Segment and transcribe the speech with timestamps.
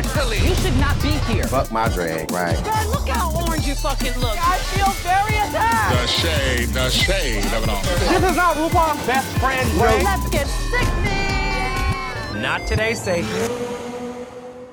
[0.00, 0.38] Mentally.
[0.48, 1.44] You should not be here.
[1.44, 2.56] Fuck my drag, right?
[2.64, 4.36] God, look how orange you fucking look.
[4.40, 5.92] I feel very attacked.
[5.92, 7.82] The shade, the shade of it all.
[7.82, 9.90] This is not RuPaul's best friend, bro.
[10.02, 12.40] Let's get sickening.
[12.40, 13.26] Not today, Satan.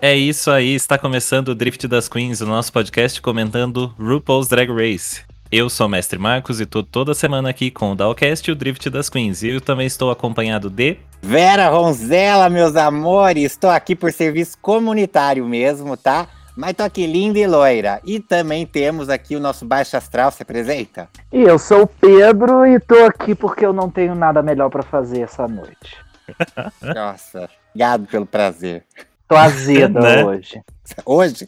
[0.02, 4.71] É isso aí, está começando o Drift das Queens, o nosso podcast comentando RuPaul's Drag
[4.71, 5.27] Race.
[5.50, 8.55] Eu sou o Mestre Marcos e tô toda semana aqui com o Dalcast e o
[8.55, 9.43] Drift das Queens.
[9.43, 10.97] E eu também estou acompanhado de.
[11.21, 16.28] Vera Ronzella, meus amores, estou aqui por serviço comunitário mesmo, tá?
[16.56, 18.01] Mas tô aqui linda e loira.
[18.04, 21.07] E também temos aqui o nosso Baixo Astral, se apresenta?
[21.32, 24.84] E eu sou o Pedro e tô aqui porque eu não tenho nada melhor pra
[24.84, 25.95] fazer essa noite.
[26.93, 28.84] Nossa, obrigado pelo prazer.
[29.29, 30.25] Tô azeda Né?
[30.25, 30.61] hoje.
[31.06, 31.48] Hoje?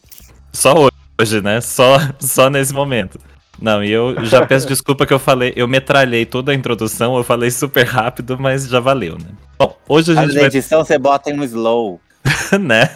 [0.54, 0.74] Só
[1.20, 1.60] hoje, né?
[1.60, 3.20] Só, só nesse momento.
[3.62, 7.24] Não, e eu já peço desculpa que eu falei, eu metralhei toda a introdução, eu
[7.24, 9.30] falei super rápido, mas já valeu, né?
[9.58, 10.46] Bom, hoje a gente vai.
[10.46, 12.00] edição você bota em um slow.
[12.60, 12.90] né?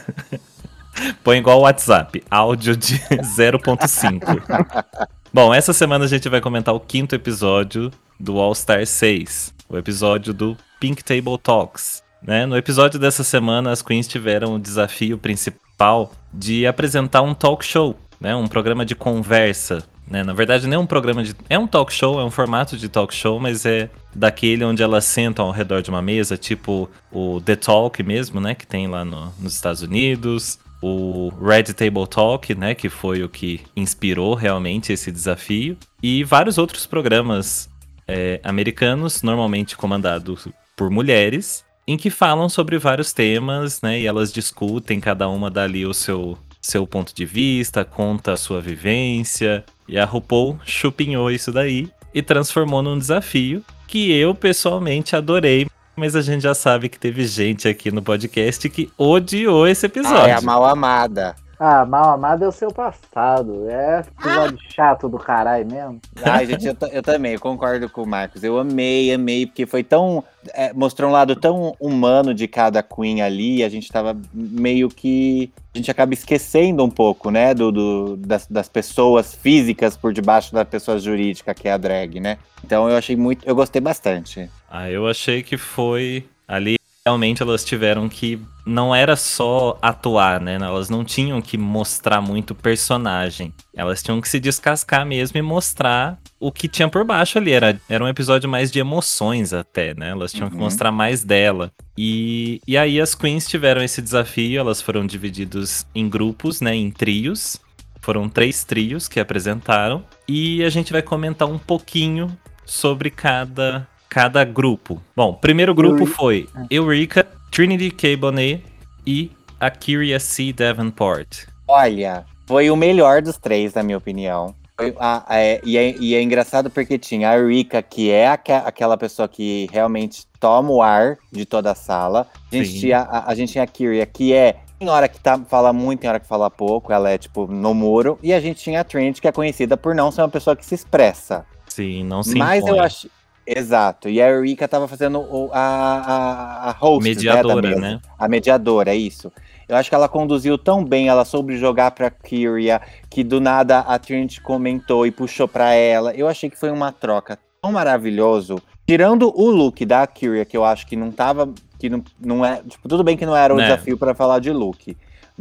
[1.23, 5.05] Põe igual o WhatsApp, áudio de 0.5.
[5.33, 9.77] Bom, essa semana a gente vai comentar o quinto episódio do All Star 6, o
[9.77, 12.03] episódio do Pink Table Talks.
[12.21, 12.45] Né?
[12.45, 17.97] No episódio dessa semana, as queens tiveram o desafio principal de apresentar um talk show,
[18.19, 18.35] né?
[18.35, 19.83] um programa de conversa.
[20.07, 20.23] Né?
[20.23, 21.35] Na verdade, nem um programa de.
[21.49, 25.05] É um talk show, é um formato de talk show, mas é daquele onde elas
[25.05, 28.53] sentam ao redor de uma mesa, tipo o The Talk mesmo, né?
[28.53, 30.59] Que tem lá no- nos Estados Unidos.
[30.85, 32.75] O Red Table Talk, né?
[32.75, 35.77] Que foi o que inspirou realmente esse desafio.
[36.01, 37.69] E vários outros programas
[38.05, 44.01] é, americanos, normalmente comandados por mulheres, em que falam sobre vários temas, né?
[44.01, 48.37] E elas discutem, cada uma dá ali o seu, seu ponto de vista, conta a
[48.37, 49.63] sua vivência.
[49.87, 55.67] E a RuPaul chupinhou isso daí e transformou num desafio que eu pessoalmente adorei.
[55.95, 59.87] Mas a gente já sabe que teve gente aqui no podcast que odiou esse Ah,
[59.87, 60.25] episódio.
[60.27, 61.35] é a mal amada.
[61.65, 63.69] Ah, mal amado é o seu passado.
[63.69, 66.01] É episódio chato do caralho mesmo.
[66.21, 68.43] Ai, gente, eu, eu também, eu concordo com o Marcos.
[68.43, 70.21] Eu amei, amei, porque foi tão.
[70.53, 73.63] é, mostrou um lado tão humano de cada Queen ali.
[73.63, 75.49] A gente tava meio que.
[75.73, 77.53] A gente acaba esquecendo um pouco, né?
[77.53, 82.19] Do, do- das, das pessoas físicas por debaixo da pessoa jurídica, que é a drag,
[82.19, 82.39] né?
[82.61, 83.47] Então eu achei muito.
[83.47, 84.49] Eu gostei bastante.
[84.69, 86.75] Ah, eu achei que foi ali.
[87.05, 88.39] Realmente elas tiveram que.
[88.65, 90.53] Não era só atuar, né?
[90.55, 93.53] Elas não tinham que mostrar muito personagem.
[93.75, 97.51] Elas tinham que se descascar mesmo e mostrar o que tinha por baixo ali.
[97.51, 100.11] Era, era um episódio mais de emoções até, né?
[100.11, 100.61] Elas tinham que Uhum.
[100.61, 101.73] mostrar mais dela.
[101.97, 104.61] E, e aí as queens tiveram esse desafio.
[104.61, 106.73] Elas foram divididas em grupos, né?
[106.73, 107.59] Em trios.
[107.99, 110.05] Foram três trios que apresentaram.
[110.25, 115.01] E a gente vai comentar um pouquinho sobre cada, cada grupo.
[115.15, 118.15] Bom, primeiro grupo foi Eureka, Trinity K.
[118.15, 118.63] Bonet
[119.07, 120.53] e a Kyria C.
[120.53, 121.47] Davenport.
[121.67, 124.53] Olha, foi o melhor dos três, na minha opinião.
[124.77, 128.27] Foi a- a- é- e, é, e é engraçado porque tinha a Rika, que é
[128.27, 132.27] aque- aquela pessoa que realmente toma o ar de toda a sala.
[132.51, 132.79] A gente, Sim.
[132.81, 134.57] tinha, a, a gente tinha a Kyria, que é.
[134.77, 137.73] Tem hora que tá, fala muito, tem hora que fala pouco, ela é tipo no
[137.73, 138.19] muro.
[138.21, 140.63] E a gente tinha a Trinity, que é conhecida por não ser uma pessoa que
[140.65, 141.45] se expressa.
[141.67, 142.77] Sim, não se Mas impõe.
[142.77, 143.09] eu acho.
[143.45, 144.07] Exato.
[144.09, 147.79] E a Eureka tava fazendo o- a, a, a host, né, Mediadora, mesa.
[147.81, 148.01] né?
[148.17, 149.31] A mediadora, é isso.
[149.67, 153.79] Eu acho que ela conduziu tão bem, ela soube jogar pra Kyria, que do nada
[153.79, 156.13] a Trinity comentou e puxou pra ela.
[156.13, 158.61] Eu achei que foi uma troca tão maravilhoso.
[158.85, 161.53] Tirando o look da Kyria, que eu acho que não tava.
[161.79, 162.61] Que não, não é.
[162.67, 163.63] Tipo, tudo bem que não era o Né.
[163.63, 164.95] desafio pra falar de look.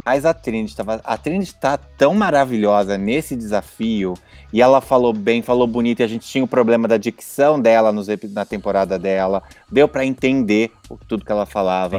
[0.05, 1.01] Mas a Trinity tava.
[1.05, 4.15] A Trinity tá tão maravilhosa nesse desafio.
[4.53, 6.01] E ela falou bem, falou bonito.
[6.01, 9.43] E a gente tinha o problema da dicção dela nos na temporada dela.
[9.71, 10.71] Deu pra entender
[11.07, 11.99] tudo que ela falava.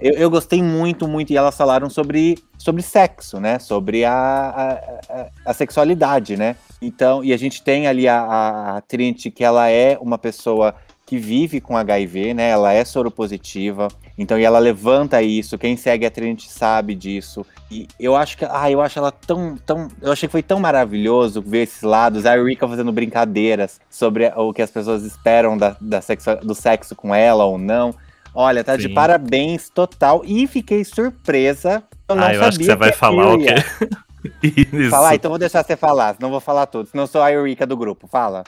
[0.00, 3.58] Eu, eu gostei muito, muito, e elas falaram sobre, sobre sexo, né?
[3.60, 4.72] Sobre a, a,
[5.20, 6.56] a- a sexualidade, né?
[6.82, 10.74] Então, e a gente tem ali a, a, a Trinity, que ela é uma pessoa
[11.06, 12.48] que vive com HIV, né?
[12.50, 13.88] Ela é soropositiva.
[14.16, 15.58] Então, e ela levanta isso.
[15.58, 17.44] Quem segue a Trinity sabe disso.
[17.70, 20.60] E eu acho que, ah, eu acho ela tão, tão, eu achei que foi tão
[20.60, 22.24] maravilhoso ver esses lados.
[22.24, 26.94] A Erika fazendo brincadeiras sobre o que as pessoas esperam da, da sexo, do sexo
[26.94, 27.94] com ela ou não.
[28.34, 28.94] Olha, tá de Sim.
[28.94, 30.22] parabéns total.
[30.24, 31.82] E fiquei surpresa.
[32.08, 33.54] Eu não Ah, eu acho que sabia você vai falar o quê?
[34.42, 34.90] Isso.
[34.90, 36.88] Falar, então vou deixar você falar, senão vou falar tudo.
[36.88, 38.06] Senão eu sou a Eureka do grupo.
[38.06, 38.44] Fala.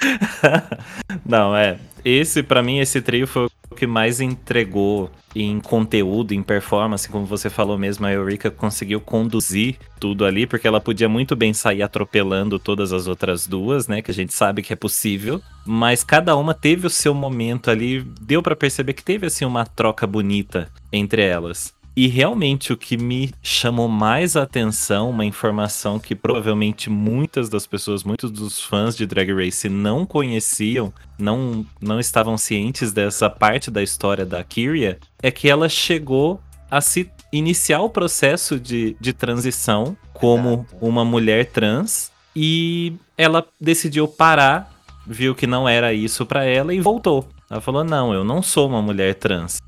[1.25, 1.79] Não, é.
[2.05, 7.27] Esse, pra mim, esse trio foi o que mais entregou em conteúdo, em performance, como
[7.27, 11.83] você falou mesmo, a Eureka conseguiu conduzir tudo ali, porque ela podia muito bem sair
[11.83, 14.01] atropelando todas as outras duas, né?
[14.01, 15.43] Que a gente sabe que é possível.
[15.67, 19.67] Mas cada uma teve o seu momento ali, deu pra perceber que teve assim uma
[19.67, 21.75] troca bonita entre elas.
[21.97, 27.67] E realmente o que me chamou mais a atenção, uma informação que provavelmente muitas das
[27.67, 33.71] pessoas, muitos dos fãs de Drag Race não conheciam, não, não estavam cientes dessa parte
[33.71, 36.39] da história da Kyria, é que ela chegou
[36.71, 44.07] a se iniciar o processo de, de transição como uma mulher trans e ela decidiu
[44.07, 44.71] parar,
[45.07, 47.27] viu que não era isso pra ela e voltou.
[47.49, 49.63] Ela falou: "Não, eu não sou uma mulher trans".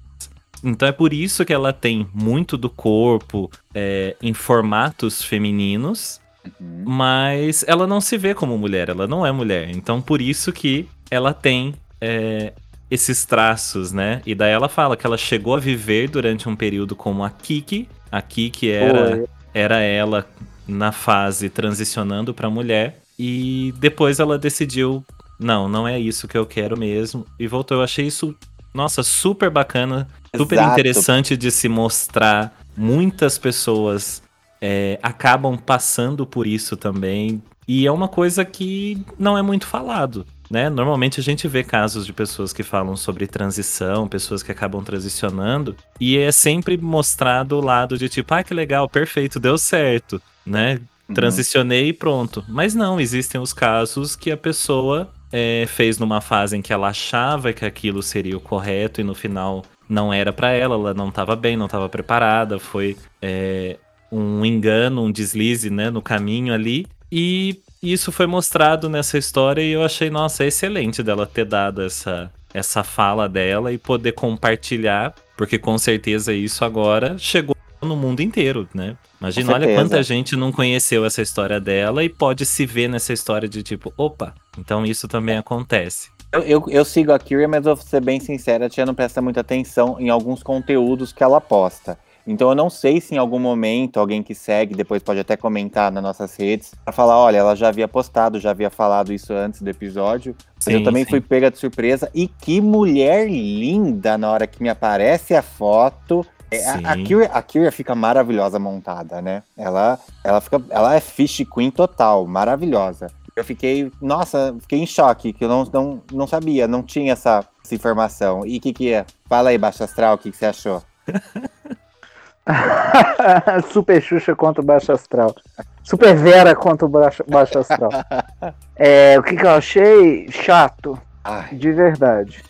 [0.62, 6.20] Então é por isso que ela tem muito do corpo é, em formatos femininos,
[6.60, 6.84] Uhum.
[6.86, 9.68] mas ela não se vê como mulher, ela não é mulher.
[9.70, 12.52] Então por isso que ela tem é,
[12.90, 14.22] esses traços, né?
[14.24, 17.88] E daí ela fala que ela chegou a viver durante um período como a Kiki.
[18.10, 20.26] A Kiki era, era ela
[20.66, 23.00] na fase transicionando pra mulher.
[23.18, 25.04] E depois ela decidiu,
[25.38, 27.26] não, não é isso que eu quero mesmo.
[27.38, 27.76] E voltou.
[27.78, 28.34] Eu achei isso,
[28.72, 32.56] nossa, super bacana, super interessante de se mostrar.
[32.76, 34.22] Muitas pessoas
[34.60, 37.42] é, acabam passando por isso também.
[37.66, 40.24] E é uma coisa que não é muito falado.
[40.50, 40.70] Né?
[40.70, 45.76] Normalmente a gente vê casos de pessoas que falam sobre transição, pessoas que acabam transicionando,
[46.00, 50.80] e é sempre mostrado o lado de tipo, ah, que legal, perfeito, deu certo, né?
[51.06, 51.14] Uhum.
[51.14, 52.42] Transicionei e pronto.
[52.48, 56.88] Mas não, existem os casos que a pessoa é, fez numa fase em que ela
[56.88, 61.10] achava que aquilo seria o correto e no final não era pra ela, ela não
[61.10, 63.76] tava bem, não tava preparada, foi é,
[64.10, 66.86] um engano, um deslize, né, no caminho ali.
[67.10, 72.30] E isso foi mostrado nessa história e eu achei, nossa, excelente dela ter dado essa,
[72.52, 78.68] essa fala dela e poder compartilhar, porque com certeza isso agora chegou no mundo inteiro,
[78.74, 78.96] né?
[79.20, 83.48] Imagina, olha quanta gente não conheceu essa história dela e pode se ver nessa história
[83.48, 86.10] de tipo, opa, então isso também acontece.
[86.30, 88.94] Eu, eu, eu sigo a Kyria, mas eu vou ser bem sincera, a tia não
[88.94, 91.98] presta muita atenção em alguns conteúdos que ela posta.
[92.26, 95.90] Então eu não sei se em algum momento alguém que segue, depois pode até comentar
[95.90, 99.62] nas nossas redes, pra falar, olha, ela já havia postado, já havia falado isso antes
[99.62, 100.36] do episódio.
[100.56, 101.10] Mas eu Sim, também sim.
[101.10, 102.10] fui pega de surpresa.
[102.14, 106.26] E que mulher linda na hora que me aparece a foto.
[106.50, 107.04] É, A, a, Sim.
[107.04, 109.42] Kyria, a Kyria fica maravilhosa montada, né?
[109.56, 113.10] Ela, ela, fica, ela é fish queen total, maravilhosa.
[113.38, 117.46] Eu fiquei, nossa, fiquei em choque, que eu não, não, não sabia, não tinha essa,
[117.64, 118.44] essa informação.
[118.44, 119.06] E o que que é?
[119.28, 120.82] Fala aí, Baixo Astral, o que, que você achou?
[123.70, 125.36] Super Xuxa contra o Baixo Astral.
[125.84, 127.90] Super Vera contra o Baixo, Baixo Astral.
[128.74, 130.28] É, o que, que eu achei?
[130.30, 130.98] Chato.
[131.22, 132.42] Ai, De verdade.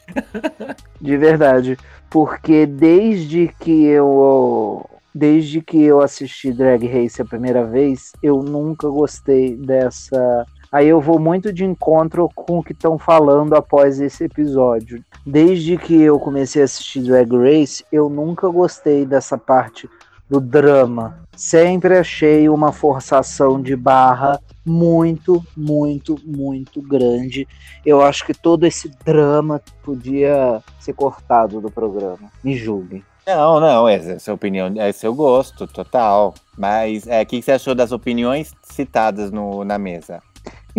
[1.00, 1.76] De verdade.
[2.08, 4.88] Porque desde que eu.
[5.14, 10.46] Desde que eu assisti Drag Race a primeira vez, eu nunca gostei dessa.
[10.70, 15.02] Aí eu vou muito de encontro com o que estão falando após esse episódio.
[15.24, 19.88] Desde que eu comecei a assistir Drag Race, eu nunca gostei dessa parte
[20.28, 21.20] do drama.
[21.34, 27.48] Sempre achei uma forçação de barra muito, muito, muito grande.
[27.86, 32.30] Eu acho que todo esse drama podia ser cortado do programa.
[32.44, 33.02] Me julguem.
[33.26, 36.34] Não, não, essa é a sua opinião, é seu gosto, total.
[36.56, 40.22] Mas é, o que, você achou das opiniões citadas no, na mesa?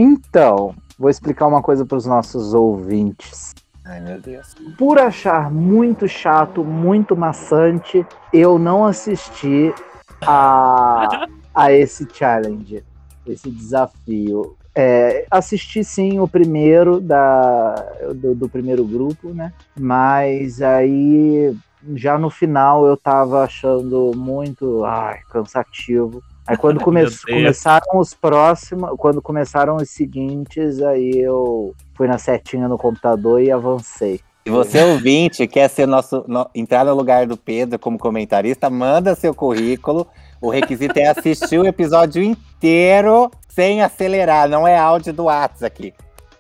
[0.02, 3.54] Então, vou explicar uma coisa para os nossos ouvintes.
[3.84, 4.56] Ai, meu Deus.
[4.78, 9.74] Por achar muito chato, muito maçante, eu não assisti
[10.22, 12.82] a, a esse challenge,
[13.28, 14.56] esse desafio.
[14.74, 17.76] É, assisti sim o primeiro da,
[18.16, 19.52] do, do primeiro grupo, né?
[19.78, 21.54] Mas aí
[21.94, 26.24] já no final eu tava achando muito ai, cansativo.
[26.50, 32.68] Aí quando come- começaram os próximos, quando começaram os seguintes, aí eu fui na setinha
[32.68, 34.20] no computador e avancei.
[34.48, 39.14] Se você ouvinte quer ser nosso, no- entrar no lugar do Pedro como comentarista, manda
[39.14, 40.08] seu currículo.
[40.42, 45.94] O requisito é assistir o episódio inteiro sem acelerar, não é áudio do WhatsApp aqui.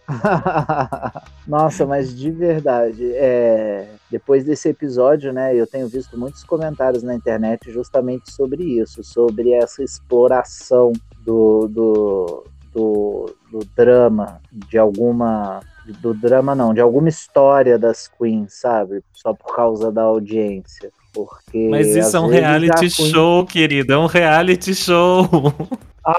[1.48, 7.16] Nossa, mas de verdade, é, depois desse episódio, né, eu tenho visto muitos comentários na
[7.16, 10.92] internet justamente sobre isso, sobre essa exploração
[11.24, 15.60] do, do, do, do drama, de alguma.
[16.02, 19.02] Do drama não, de alguma história das queens, sabe?
[19.12, 20.92] Só por causa da audiência.
[21.12, 21.68] Porque.
[21.68, 23.94] Mas isso é um reality queen- show, querido.
[23.94, 25.28] É um reality show.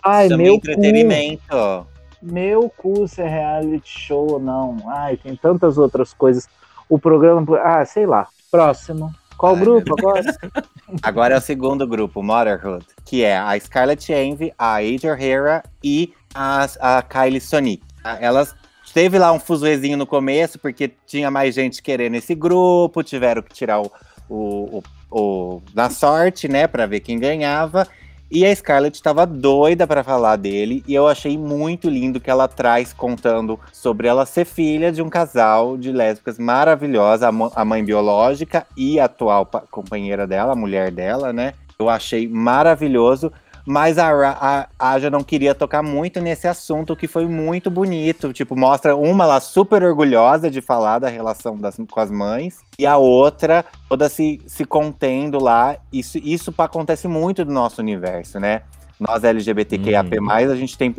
[0.05, 0.59] Ai, Chama meu cu.
[0.59, 1.87] entretenimento.
[2.23, 4.77] Meu cu se é reality show ou não.
[4.87, 6.49] Ai, tem tantas outras coisas.
[6.89, 7.59] O programa.
[7.59, 8.29] Ah, sei lá.
[8.51, 9.13] Próximo.
[9.37, 10.23] Qual Ai, grupo agora?
[11.03, 16.13] Agora é o segundo grupo, Motherhood, que é a Scarlett Envy, a Age O'Hara e
[16.35, 17.83] a, a Kylie Sonic.
[18.03, 18.55] Ah, Elas
[18.93, 23.55] teve lá um fuzuezinho no começo, porque tinha mais gente querendo esse grupo, tiveram que
[23.55, 23.91] tirar o,
[24.29, 27.87] o, o o, na sorte, né, para ver quem ganhava.
[28.33, 32.47] E a Scarlett estava doida para falar dele, e eu achei muito lindo que ela
[32.47, 38.65] traz contando sobre ela ser filha de um casal de lésbicas maravilhosa, a, mãe biológica
[38.77, 41.55] e a atual companheira dela, a mulher dela, né?
[41.77, 43.33] Eu achei maravilhoso.
[43.67, 48.33] Mas a, a, a Aja não queria tocar muito nesse assunto, que foi muito bonito.
[48.33, 52.87] Tipo, mostra uma lá super orgulhosa de falar da relação das, com as mães, e
[52.87, 55.77] a outra toda se, se contendo lá.
[55.93, 58.63] Isso, isso acontece muito no nosso universo, né?
[58.99, 60.31] Nós LGBTQIAP+, hum.
[60.31, 60.95] a gente tem...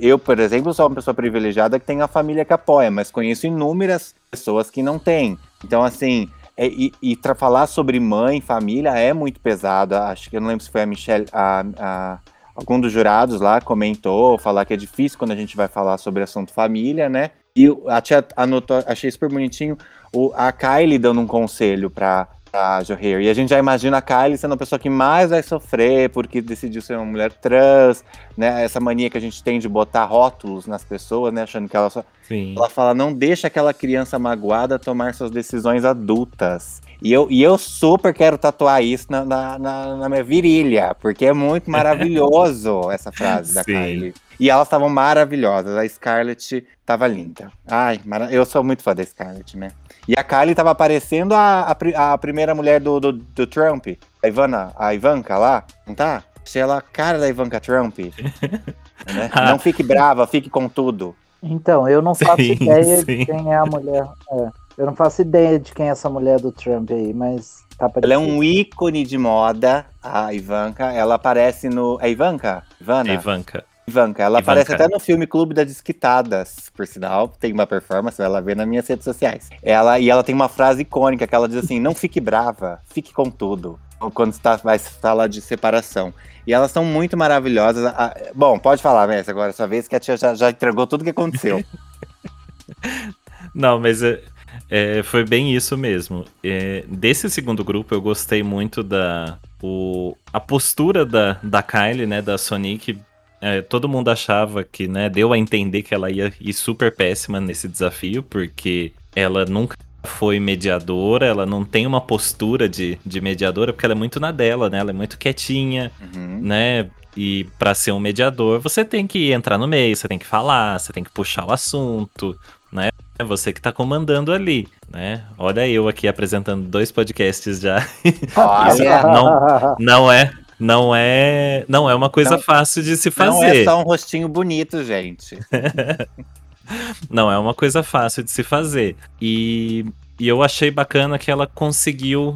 [0.00, 3.46] Eu, por exemplo, sou uma pessoa privilegiada que tem a família que apoia, mas conheço
[3.46, 5.38] inúmeras pessoas que não têm.
[5.62, 9.94] Então, assim, é, e, e falar sobre mãe, família é muito pesado.
[9.94, 12.18] Acho que eu não lembro se foi a Michelle, a, a,
[12.54, 16.22] algum dos jurados lá comentou, falar que é difícil quando a gente vai falar sobre
[16.22, 17.30] assunto família, né?
[17.54, 19.76] E a tia anotou, achei super bonitinho
[20.14, 23.20] o, a Kylie dando um conselho pra, a Johair.
[23.20, 26.42] E a gente já imagina a Kylie sendo a pessoa que mais vai sofrer porque
[26.42, 28.04] decidiu ser uma mulher trans,
[28.36, 28.64] né?
[28.64, 31.42] Essa mania que a gente tem de botar rótulos nas pessoas, né?
[31.42, 32.04] Achando que ela só.
[32.28, 32.54] Sim.
[32.56, 36.82] Ela fala: não deixa aquela criança magoada tomar suas decisões adultas.
[37.00, 41.26] E eu, e eu super quero tatuar isso na, na, na, na minha virilha, porque
[41.26, 43.72] é muito maravilhoso essa frase da Sim.
[43.72, 44.14] Kylie.
[44.38, 45.76] E elas estavam maravilhosas.
[45.76, 47.50] A Scarlett tava linda.
[47.66, 49.70] Ai, eu sou muito fã da Scarlett, né?
[50.06, 53.86] E a Kylie tava parecendo a, a, a primeira mulher do, do, do, Trump,
[54.22, 56.24] a Ivana, a Ivanka lá, não tá?
[56.44, 57.98] Achei ela a cara da Ivanka Trump.
[59.06, 59.30] né?
[59.46, 61.14] Não fique brava, fique com tudo.
[61.40, 63.04] Então, eu não faço sim, ideia sim.
[63.04, 64.04] de quem é a mulher.
[64.30, 67.90] É, eu não faço ideia de quem é essa mulher do Trump aí, mas tá
[68.02, 70.92] Ela é um ícone de moda, a Ivanka.
[70.92, 71.98] Ela aparece no.
[72.00, 72.64] É Ivanka?
[72.80, 73.12] Ivana?
[73.12, 73.64] Ivanka.
[73.86, 74.52] Ivanka, ela Ivanka.
[74.52, 78.66] aparece até no filme Clube das Desquitadas, por sinal, tem uma performance, ela vê nas
[78.66, 79.48] minhas redes sociais.
[79.62, 83.12] Ela e ela tem uma frase icônica que ela diz assim: "Não fique brava, fique
[83.12, 83.78] com tudo".
[84.14, 86.12] Quando está vai falar de separação.
[86.44, 87.92] E elas são muito maravilhosas.
[88.34, 91.02] Bom, pode falar, Messi, agora é sua vez que a tia já, já entregou tudo
[91.02, 91.64] o que aconteceu.
[93.54, 94.20] Não, mas é,
[94.68, 96.24] é, foi bem isso mesmo.
[96.42, 102.20] É, desse segundo grupo, eu gostei muito da o, a postura da, da Kylie, né,
[102.20, 102.98] da Sonic
[103.42, 107.40] é, todo mundo achava que, né, deu a entender que ela ia ir super péssima
[107.40, 113.72] nesse desafio, porque ela nunca foi mediadora, ela não tem uma postura de, de mediadora,
[113.72, 114.78] porque ela é muito na dela, né?
[114.78, 116.38] Ela é muito quietinha, uhum.
[116.40, 116.88] né?
[117.16, 120.78] E para ser um mediador, você tem que entrar no meio, você tem que falar,
[120.78, 122.38] você tem que puxar o assunto,
[122.72, 122.90] né?
[123.18, 125.24] É você que tá comandando ali, né?
[125.36, 127.86] Olha eu aqui apresentando dois podcasts já.
[128.36, 129.02] Olha.
[129.02, 130.32] não, não é
[130.62, 133.30] não é, não é uma coisa não, fácil de se fazer.
[133.30, 135.36] Não é só um rostinho bonito, gente.
[137.10, 138.96] não é uma coisa fácil de se fazer.
[139.20, 139.84] E,
[140.20, 142.32] e eu achei bacana que ela conseguiu,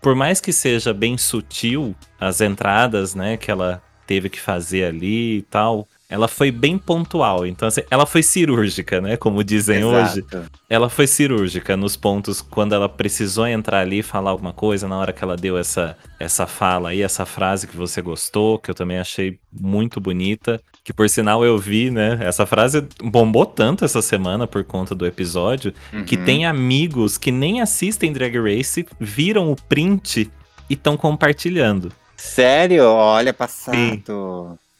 [0.00, 5.38] por mais que seja bem sutil as entradas, né, que ela teve que fazer ali
[5.38, 7.46] e tal, ela foi bem pontual.
[7.46, 9.16] Então, assim, ela foi cirúrgica, né?
[9.16, 10.36] Como dizem Exato.
[10.36, 10.46] hoje.
[10.68, 14.98] Ela foi cirúrgica nos pontos quando ela precisou entrar ali e falar alguma coisa, na
[14.98, 18.74] hora que ela deu essa, essa fala aí, essa frase que você gostou, que eu
[18.74, 20.60] também achei muito bonita.
[20.84, 22.18] Que por sinal eu vi, né?
[22.20, 26.04] Essa frase bombou tanto essa semana por conta do episódio, uhum.
[26.04, 30.30] que tem amigos que nem assistem Drag Race, viram o print
[30.68, 31.90] e estão compartilhando.
[32.18, 32.84] Sério?
[32.84, 33.74] Olha, passado.
[33.74, 34.02] Sim.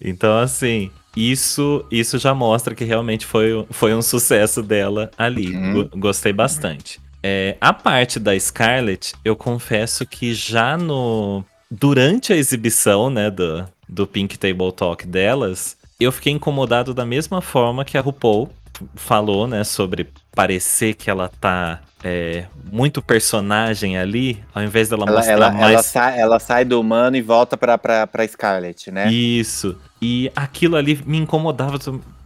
[0.05, 5.54] Então, assim, isso, isso já mostra que realmente foi, foi um sucesso dela ali.
[5.54, 5.88] Uhum.
[5.97, 7.00] Gostei bastante.
[7.23, 11.45] É, a parte da Scarlett, eu confesso que já no.
[11.71, 17.40] Durante a exibição, né, do, do Pink Table Talk delas, eu fiquei incomodado da mesma
[17.40, 18.50] forma que a RuPaul
[18.95, 25.17] falou, né, sobre parecer que ela tá é, muito personagem ali, ao invés dela ela,
[25.17, 25.73] mostrar ela, mais...
[25.73, 29.11] Ela sai, ela sai do humano e volta pra, pra, pra Scarlet, né?
[29.12, 29.77] Isso.
[30.01, 31.79] E aquilo ali me incomodava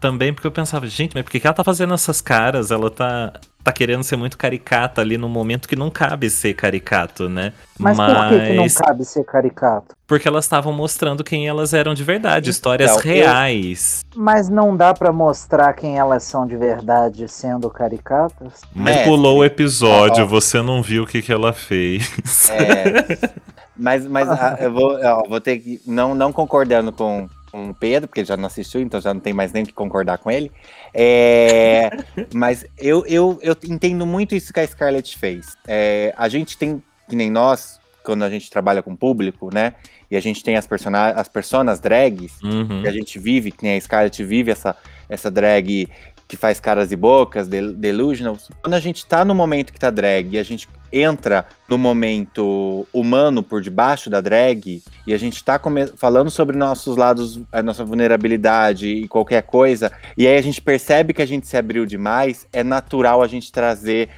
[0.06, 2.70] também, porque eu pensava, gente, mas por que ela tá fazendo essas caras?
[2.70, 3.32] Ela tá,
[3.64, 7.52] tá querendo ser muito caricata ali no momento que não cabe ser caricato, né?
[7.76, 8.12] Mas, mas...
[8.12, 9.96] por que, que não cabe ser caricato?
[10.06, 14.04] Porque elas estavam mostrando quem elas eram de verdade, histórias então, reais.
[14.14, 14.22] Eu...
[14.22, 18.60] Mas não dá para mostrar quem elas são de verdade sendo caricatas?
[18.72, 22.48] Mas é, pulou o episódio, ó, você não viu o que, que ela fez.
[22.50, 23.28] É.
[23.76, 25.80] Mas, mas a, eu vou, ó, vou ter que.
[25.86, 29.20] Não, não concordando com, com o Pedro, porque ele já não assistiu, então já não
[29.20, 30.50] tem mais nem que concordar com ele.
[30.92, 31.90] É,
[32.34, 35.56] mas eu, eu, eu entendo muito isso que a Scarlett fez.
[35.66, 39.74] É, a gente tem, que nem nós, quando a gente trabalha com público, né?
[40.10, 42.82] E a gente tem as, personagens, as personas drags, uhum.
[42.82, 44.76] que a gente vive, que nem a Scarlett vive essa,
[45.08, 45.88] essa drag
[46.28, 48.37] que faz caras e bocas, del delusional.
[48.62, 52.87] Quando a gente tá no momento que tá drag e a gente entra no momento
[52.92, 55.61] humano por debaixo da drag e a gente tá
[55.97, 61.12] falando sobre nossos lados, a nossa vulnerabilidade e qualquer coisa, e aí a gente percebe
[61.12, 64.09] que a gente se abriu demais, é natural a gente trazer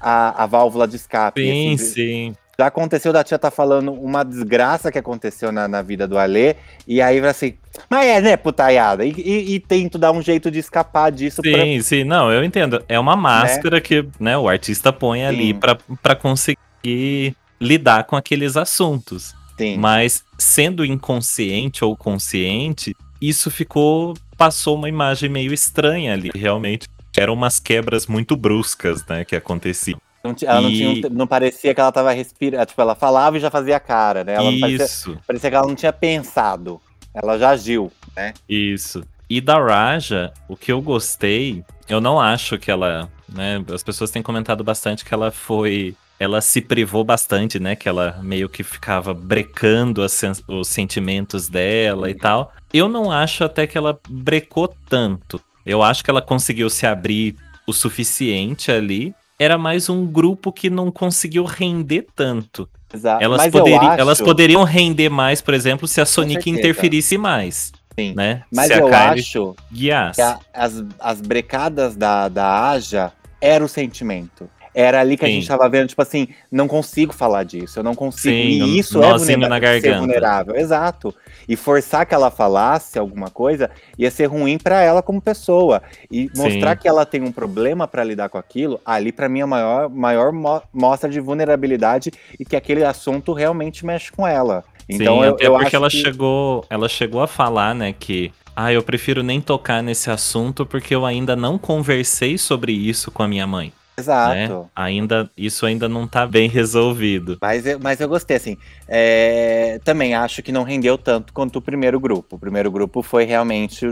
[0.00, 1.40] a, a válvula de escape.
[1.40, 2.34] Sim, sim.
[2.58, 6.56] Já aconteceu da tia tá falando uma desgraça que aconteceu na, na vida do Alê,
[6.86, 7.54] e aí vai assim,
[7.90, 9.04] mas é, né, putaiada?
[9.04, 11.42] E, e, e, tento dar um jeito de escapar disso.
[11.44, 11.82] Sim, pra...
[11.82, 12.82] sim, não, eu entendo.
[12.88, 13.80] É uma máscara né?
[13.80, 15.26] que né, o artista põe sim.
[15.26, 19.34] ali para conseguir lidar com aqueles assuntos.
[19.58, 19.76] Sim.
[19.78, 24.14] Mas sendo inconsciente ou consciente, isso ficou.
[24.36, 26.88] passou uma imagem meio estranha ali, realmente.
[27.16, 29.98] Eram umas quebras muito bruscas, né, que aconteciam.
[30.28, 32.66] Não, ela não, tinha, não parecia que ela tava respirando.
[32.66, 34.34] Tipo, ela falava e já fazia cara, né?
[34.34, 34.60] Ela Isso.
[34.60, 36.80] Parecia, parecia, que ela não tinha pensado.
[37.14, 38.34] Ela já agiu, né?
[38.48, 39.02] Isso.
[39.28, 43.08] E da Raja, o que eu gostei, eu não acho que ela.
[43.28, 45.96] Né, as pessoas têm comentado bastante que ela foi.
[46.18, 47.76] Ela se privou bastante, né?
[47.76, 50.02] Que ela meio que ficava brecando
[50.48, 52.52] os sentimentos dela e tal.
[52.72, 55.40] Eu não acho até que ela brecou tanto.
[55.64, 60.70] Eu acho que ela conseguiu se abrir o suficiente ali era mais um grupo que
[60.70, 62.68] não conseguiu render tanto.
[62.92, 63.22] Exato.
[63.22, 64.00] Elas, Mas poderi acho...
[64.00, 67.72] elas poderiam render mais, por exemplo, se a Sonic interferisse mais.
[67.98, 68.14] Sim.
[68.14, 68.42] Né?
[68.52, 70.16] Mas se eu acho guiasse.
[70.16, 74.48] que a, as, as brecadas da, da Aja era o sentimento.
[74.78, 75.30] Era ali que Sim.
[75.30, 78.34] a gente tava vendo, tipo assim, não consigo falar disso, eu não consigo.
[78.34, 79.88] Sim, e isso é vulnerável, na garganta.
[79.88, 80.54] ser vulnerável.
[80.54, 81.14] Exato.
[81.48, 85.82] E forçar que ela falasse alguma coisa ia ser ruim para ela como pessoa.
[86.10, 86.82] E mostrar Sim.
[86.82, 89.88] que ela tem um problema para lidar com aquilo, ali para mim é a maior,
[89.88, 94.62] maior mo mostra de vulnerabilidade e que aquele assunto realmente mexe com ela.
[94.86, 95.96] Então, Sim, eu, até eu porque ela que...
[95.96, 100.94] chegou, ela chegou a falar, né, que ah, eu prefiro nem tocar nesse assunto porque
[100.94, 103.72] eu ainda não conversei sobre isso com a minha mãe.
[103.98, 104.34] Exato.
[104.34, 104.64] Né?
[104.74, 107.38] Ainda, isso ainda não tá bem resolvido.
[107.40, 108.56] Mas eu, mas eu gostei, assim.
[108.86, 112.36] É, também acho que não rendeu tanto quanto o primeiro grupo.
[112.36, 113.86] O primeiro grupo foi realmente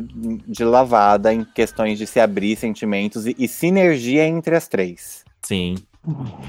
[0.47, 5.25] de lavada em questões de se abrir sentimentos e, e sinergia entre as três.
[5.43, 5.77] Sim.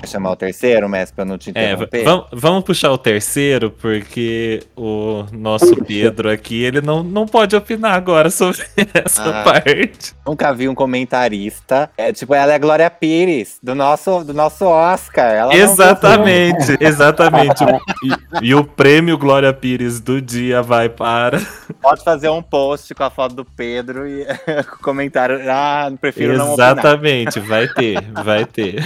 [0.06, 2.06] Chamar o terceiro, Messi, pra não te é, interromper?
[2.06, 7.94] É, vamos puxar o terceiro, porque o nosso Pedro aqui, ele não, não pode opinar
[7.94, 10.14] agora sobre essa ah, parte.
[10.28, 11.90] Nunca vi um comentarista.
[11.98, 15.32] É, tipo, ela é a Glória Pires, do nosso, do nosso Oscar.
[15.32, 17.64] Ela exatamente, exatamente.
[18.42, 21.40] E, e, o prêmio Glória Pires do dia vai para.
[21.82, 24.26] Pode fazer um post com a foto do Pedro e
[24.70, 25.40] com o comentário.
[25.50, 28.86] Ah, prefiro exatamente, não Exatamente, vai ter, vai ter.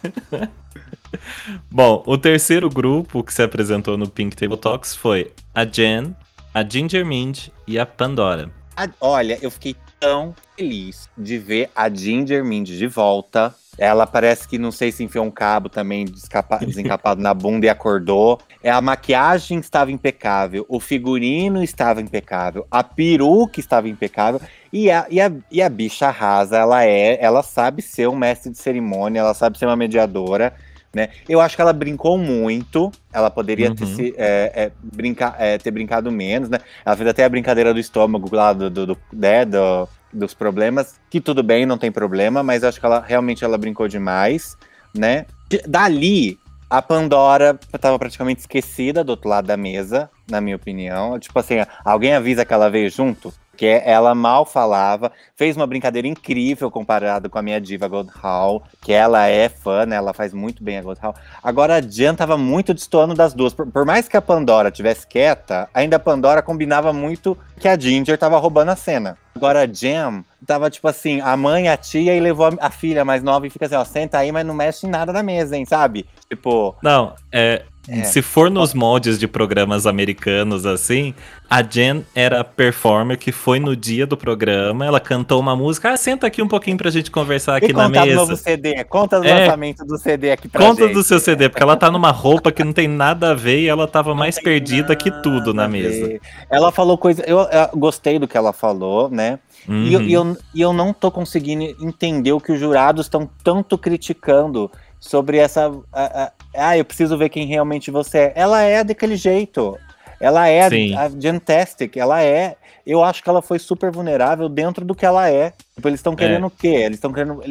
[1.70, 6.14] Bom, o terceiro grupo que se apresentou no Pink Table Talks foi a Jen,
[6.54, 8.50] a Ginger Mind e a Pandora.
[8.76, 13.54] A, olha, eu fiquei tão feliz de ver a Ginger Mind de volta.
[13.78, 16.04] Ela parece que não sei se enfiou um cabo também
[16.66, 18.40] desencapado na bunda e acordou.
[18.62, 24.40] É, a maquiagem estava impecável, o figurino estava impecável, a peruca estava impecável.
[24.72, 28.52] E a, e a, e a bicha rasa, ela é, ela sabe ser um mestre
[28.52, 30.54] de cerimônia, ela sabe ser uma mediadora.
[30.92, 31.08] Né?
[31.28, 32.90] Eu acho que ela brincou muito.
[33.12, 33.74] Ela poderia uhum.
[33.74, 36.58] ter, se, é, é, brincar, é, ter brincado menos, né?
[36.84, 40.98] Ela fez até a brincadeira do estômago lá do, do, do, né, do, dos problemas,
[41.08, 44.56] que tudo bem, não tem problema, mas acho que ela realmente ela brincou demais,
[44.92, 45.26] né?
[45.66, 51.18] Dali, a Pandora estava praticamente esquecida do outro lado da mesa, na minha opinião.
[51.18, 53.32] Tipo assim, alguém avisa que ela veio junto?
[53.60, 58.62] Porque ela mal falava, fez uma brincadeira incrível comparado com a minha diva Gold Hall,
[58.80, 59.96] que ela é fã, né?
[59.96, 61.14] Ela faz muito bem a Gold Hall.
[61.42, 63.52] Agora a Jan tava muito destoando das duas.
[63.52, 67.78] Por, por, mais que a Pandora tivesse quieta, ainda a Pandora combinava muito que a
[67.78, 69.18] Ginger tava roubando a cena.
[69.36, 73.04] Agora a Jam tava tipo assim, a mãe, a tia e levou a, a filha
[73.04, 75.54] mais nova e fica assim, ó, senta aí, mas não mexe em nada na mesa,
[75.54, 76.06] hein, sabe?
[76.30, 76.74] Tipo.
[76.82, 78.04] Não, é, é.
[78.04, 81.14] Se for nos moldes de programas americanos assim,
[81.48, 85.90] a Jen era a performer que foi no dia do programa, ela cantou uma música,
[85.90, 88.00] ah, senta aqui um pouquinho pra gente conversar aqui e na mesa.
[88.00, 90.94] Conta do novo CD, conta do é, lançamento do CD aqui pra Conta gente.
[90.94, 93.68] do seu CD, porque ela tá numa roupa que não tem nada a ver e
[93.68, 96.20] ela tava não mais perdida que tudo na mesa.
[96.50, 99.38] Ela falou coisa, eu, eu, gostei do que ela falou, né?
[99.68, 99.84] Uhum.
[99.84, 103.28] E, eu, e, eu, e eu não tô conseguindo entender o que os jurados estão
[103.42, 105.72] tanto criticando sobre essa.
[105.92, 108.32] A, a, ah, eu preciso ver quem realmente você é.
[108.36, 109.76] Ela é daquele jeito.
[110.20, 110.94] Ela é Sim.
[110.94, 112.56] a, a Gentastic, ela é.
[112.86, 115.52] Eu acho que ela foi super vulnerável dentro do que ela é.
[115.74, 116.46] Tipo, eles estão querendo é.
[116.46, 116.68] o quê?
[116.68, 117.42] Eles estão querendo.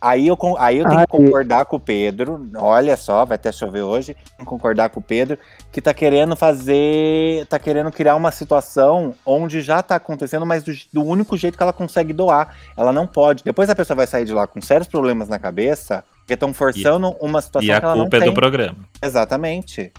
[0.00, 2.48] Aí eu, aí eu tenho Ah, que concordar com o Pedro.
[2.56, 4.14] Olha só, vai até chover hoje.
[4.14, 5.38] Tenho que concordar com o Pedro
[5.70, 7.46] que tá querendo fazer.
[7.46, 11.62] tá querendo criar uma situação onde já tá acontecendo, mas do, do único jeito que
[11.62, 12.56] ela consegue doar.
[12.76, 13.44] Ela não pode.
[13.44, 17.16] Depois a pessoa vai sair de lá com sérios problemas na cabeça, porque estão forçando
[17.20, 18.28] uma situação E a que ela não culpa é tem.
[18.28, 18.76] do programa.
[19.02, 19.92] Exatamente.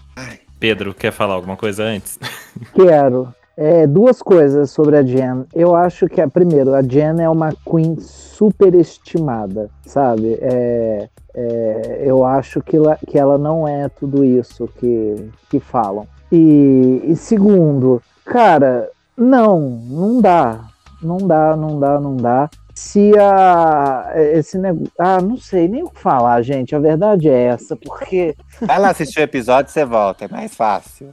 [0.58, 2.18] Pedro, quer falar alguma coisa antes?
[2.74, 3.34] Quero.
[3.54, 5.44] É, duas coisas sobre a Jen.
[5.52, 10.38] Eu acho que, a, primeiro, a Jen é uma queen superestimada, sabe?
[10.40, 16.06] É, é, eu acho que ela, que ela não é tudo isso que, que falam.
[16.30, 20.60] E, e segundo, cara, não, não dá.
[21.02, 22.48] Não dá, não dá, não dá.
[22.74, 24.12] Se a.
[24.14, 24.90] Esse negócio.
[24.98, 26.74] Ah, não sei nem o que falar, gente.
[26.74, 28.34] A verdade é essa, porque.
[28.62, 30.24] Vai lá assistir o episódio e você volta.
[30.24, 31.10] É mais fácil.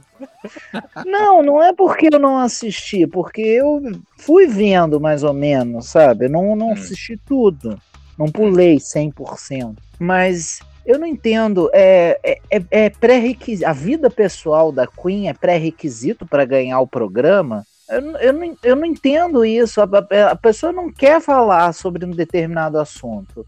[1.04, 3.80] Não, não é porque eu não assisti, porque eu
[4.18, 6.26] fui vendo mais ou menos, sabe?
[6.26, 6.72] Eu não, não Hum.
[6.72, 7.78] assisti tudo.
[8.18, 9.76] Não pulei 100%.
[9.98, 11.70] Mas eu não entendo.
[11.72, 13.68] É, é, é- é pré-requisito.
[13.68, 17.64] A vida pessoal da Queen é pré-requisito para ganhar o programa?
[17.90, 19.80] Eu, não- eu, não, eu não entendo isso.
[19.80, 19.84] A,
[20.30, 23.46] a- pessoa não quer falar sobre um determinado assunto.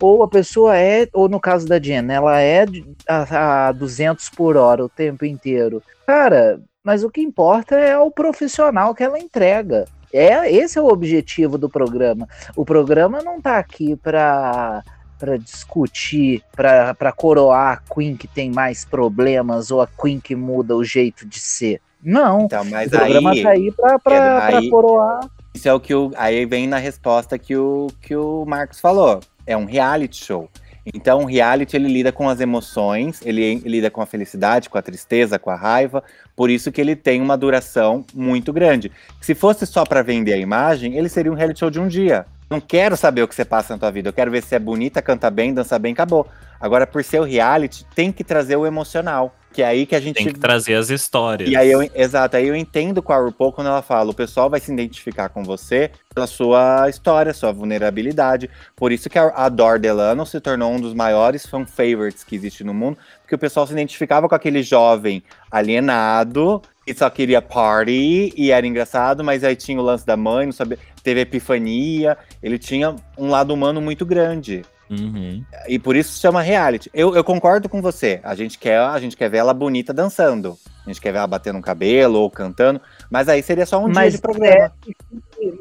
[0.00, 2.66] Ou a pessoa é, ou no caso da Jen, ela é
[3.08, 5.82] a, a 200 por hora o tempo inteiro.
[6.06, 9.84] Cara, mas o que importa é o profissional que ela entrega.
[10.12, 12.28] É, esse é o objetivo do programa.
[12.54, 14.82] O programa não tá aqui para
[15.16, 20.76] para discutir, para coroar a Queen que tem mais problemas ou a Queen que muda
[20.76, 21.80] o jeito de ser.
[22.04, 22.42] Não.
[22.42, 23.42] Então, mas o programa aí.
[23.42, 25.20] tá aí para Pedro, aí- coroar.
[25.54, 26.10] Isso é o que o.
[26.16, 29.20] Aí vem na resposta que o, que o Marcos falou.
[29.46, 30.50] É um reality show.
[30.86, 34.76] Então, o reality ele lida com as emoções, ele, ele lida com a felicidade, com
[34.76, 36.02] a tristeza, com a raiva.
[36.36, 38.92] Por isso que ele tem uma duração muito grande.
[39.20, 42.26] Se fosse só pra vender a imagem, ele seria um reality show de um dia.
[42.50, 44.10] Não quero saber o que você passa na tua vida.
[44.10, 46.26] Eu quero ver se é bonita, canta bem, dança bem, acabou.
[46.60, 49.34] Agora, por ser o reality, tem que trazer o emocional.
[49.54, 51.48] Que é aí que a gente Tem que trazer as histórias.
[51.48, 54.50] e aí eu, exato, aí eu entendo com a RuPaul quando ela fala, o pessoal
[54.50, 58.50] vai se identificar com você pela sua história, sua vulnerabilidade.
[58.74, 62.64] Por isso que a, Dor Delano se tornou um dos maiores fan favorites que existe
[62.64, 68.32] no mundo, porque o pessoal se identificava com aquele jovem alienado que só queria party
[68.36, 72.58] e era engraçado, mas aí tinha o lance da mãe, não sabia, teve epifania, ele
[72.58, 74.62] tinha um lado humano muito grande.
[75.00, 75.44] Uhum.
[75.68, 76.90] E por isso se chama reality.
[76.92, 78.20] Eu, eu concordo com você.
[78.22, 80.56] A gente, quer, a gente quer ver ela bonita dançando.
[80.84, 82.80] A gente quer ver ela batendo um cabelo ou cantando.
[83.10, 84.72] Mas aí seria só um dia Mas de programa.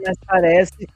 [0.06, 0.88] Mas parece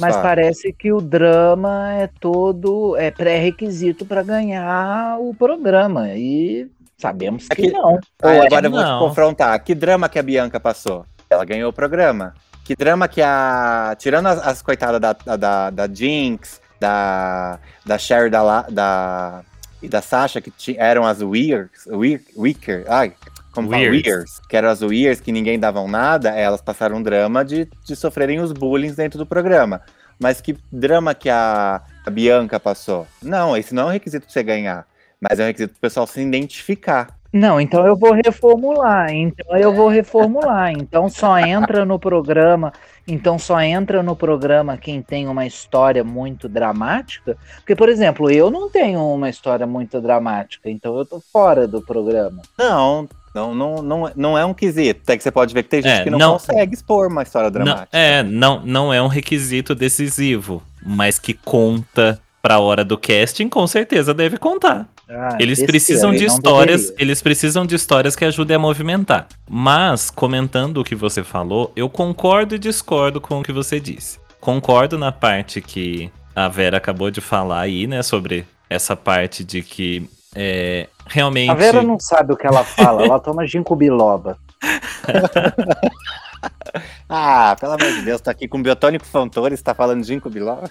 [0.00, 7.46] Mas parece que o drama é todo é pré-requisito para ganhar o programa e sabemos
[7.48, 7.98] que Aqui- não.
[8.22, 8.98] Aí Ou é- agora eu vou te Não.
[8.98, 9.62] confrontar.
[9.62, 11.04] Que drama que a Bianca passou?
[11.28, 12.34] Ela ganhou o programa.
[12.64, 13.94] Que drama que a.
[13.98, 19.42] Tirando as, as coitadas da, da, da, da Jinx, da, da Sherry da, da,
[19.82, 21.86] e da Sasha, que eram as Weirds.
[21.86, 22.84] Weir, Weaker.
[22.88, 23.12] Ai,
[23.52, 23.82] como fala?
[23.82, 24.06] Weirds.
[24.06, 24.40] Weirds.
[24.48, 26.30] Que eram as Weirds, que ninguém davam nada.
[26.30, 29.80] Elas passaram um drama de, de sofrerem os bullying dentro do programa.
[30.18, 33.06] Mas que drama que a, a Bianca passou?
[33.22, 34.86] Não, esse não é um requisito pra você ganhar.
[35.20, 37.08] Mas é um requisito pro pessoal se identificar.
[37.32, 39.12] Não, então eu vou reformular.
[39.12, 40.70] Então eu vou reformular.
[40.70, 42.72] Então só entra no programa.
[43.06, 47.36] Então só entra no programa quem tem uma história muito dramática.
[47.56, 51.82] Porque, por exemplo, eu não tenho uma história muito dramática, então eu tô fora do
[51.82, 52.40] programa.
[52.58, 55.00] Não, não, não, não, não é um quesito.
[55.02, 57.22] Até que você pode ver que tem gente É, que não, não- consegue expor uma
[57.22, 57.88] história Não, dramática.
[57.96, 63.66] é, não, não é um requisito decisivo, mas que conta pra hora do casting, com
[63.66, 64.86] certeza deve contar.
[65.08, 67.02] Ah, Eles precisam de histórias, deveria.
[67.04, 69.28] eles precisam de histórias que ajudem a movimentar.
[69.48, 74.18] Mas, comentando o que você falou, eu concordo e discordo com o que você disse.
[74.40, 79.62] Concordo na parte que a Vera acabou de falar aí, né, sobre essa parte de
[79.62, 81.50] que é, realmente.
[81.50, 84.36] A Vera não sabe o que ela fala, ela toma ginkgo biloba.
[87.08, 90.70] Ah, pelo amor de Deus, tô aqui com o Biotônico Fontoura, está falando de biloba.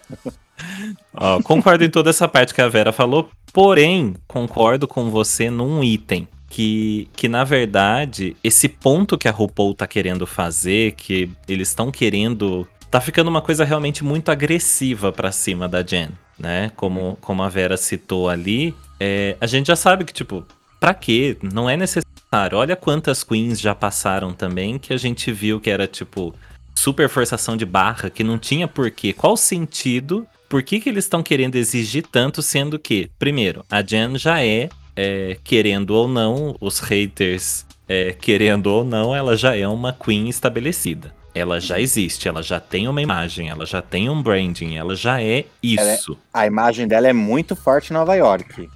[1.14, 5.84] Ó, concordo em toda essa parte que a Vera falou, porém, concordo com você num
[5.84, 6.28] item.
[6.50, 11.90] Que, que na verdade, esse ponto que a RuPaul tá querendo fazer, que eles estão
[11.90, 12.68] querendo.
[12.92, 16.72] Tá ficando uma coisa realmente muito agressiva pra cima da Jen, né?
[16.76, 20.46] Como, como a Vera citou ali, é, a gente já sabe que, tipo,
[20.80, 21.38] pra quê?
[21.42, 22.13] Não é necessário.
[22.54, 26.34] Olha quantas queens já passaram também que a gente viu que era, tipo,
[26.76, 29.14] super forçação de barra, que não tinha porquê.
[29.14, 30.26] Qual o sentido?
[30.50, 34.70] Por que, que eles estão querendo exigir tanto, sendo que, primeiro, a Jen já é,
[34.96, 40.28] é, querendo ou não, os haters é, querendo ou não, ela já é uma queen
[40.30, 41.14] estabelecida.
[41.36, 45.20] ela já existe, ela já tem uma imagem, ela já tem um branding, ela já
[45.20, 46.16] é é- isso.
[46.32, 48.70] A imagem dela é muito forte em Nova York.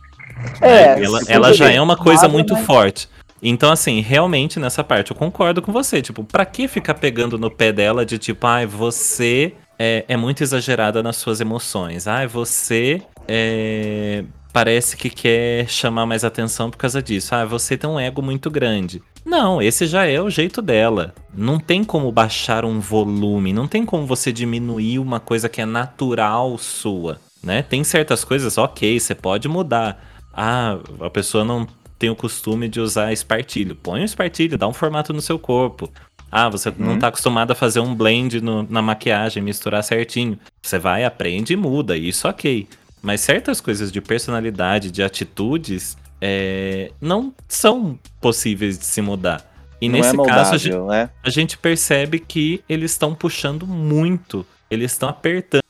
[0.59, 3.07] É, ela ela tudo já é uma coisa muito mas- forte.
[3.41, 6.01] Então, assim, realmente nessa parte eu concordo com você.
[6.01, 10.41] Tipo, pra que ficar pegando no pé dela de tipo, ai, você é, é muito
[10.41, 12.07] exagerada nas suas emoções.
[12.07, 17.35] Ai, você é, parece que quer chamar mais atenção por causa disso.
[17.35, 19.01] Ah, você tem um ego muito grande.
[19.23, 21.13] Não, esse já é o jeito dela.
[21.35, 25.65] Não tem como baixar um volume, não tem como você diminuir uma coisa que é
[25.65, 27.61] natural sua, né?
[27.61, 30.01] Tem certas coisas, ok, você pode mudar.
[30.33, 31.67] Ah, a pessoa não
[31.97, 33.75] tem o costume de usar espartilho.
[33.75, 35.91] Põe um espartilho, dá um formato no seu corpo.
[36.31, 40.37] Ah, você não tá acostumado a fazer um blend no- na maquiagem, misturar certinho.
[40.61, 42.67] Você vai, aprende e muda, isso ok.
[43.01, 49.45] Mas certas coisas de personalidade, de atitudes, é, não são possíveis de se mudar.
[49.79, 51.09] E não nesse é caso, a gente, moldável, né?
[51.23, 54.45] a gente percebe que eles estão puxando muito.
[54.69, 55.61] Eles estão apertando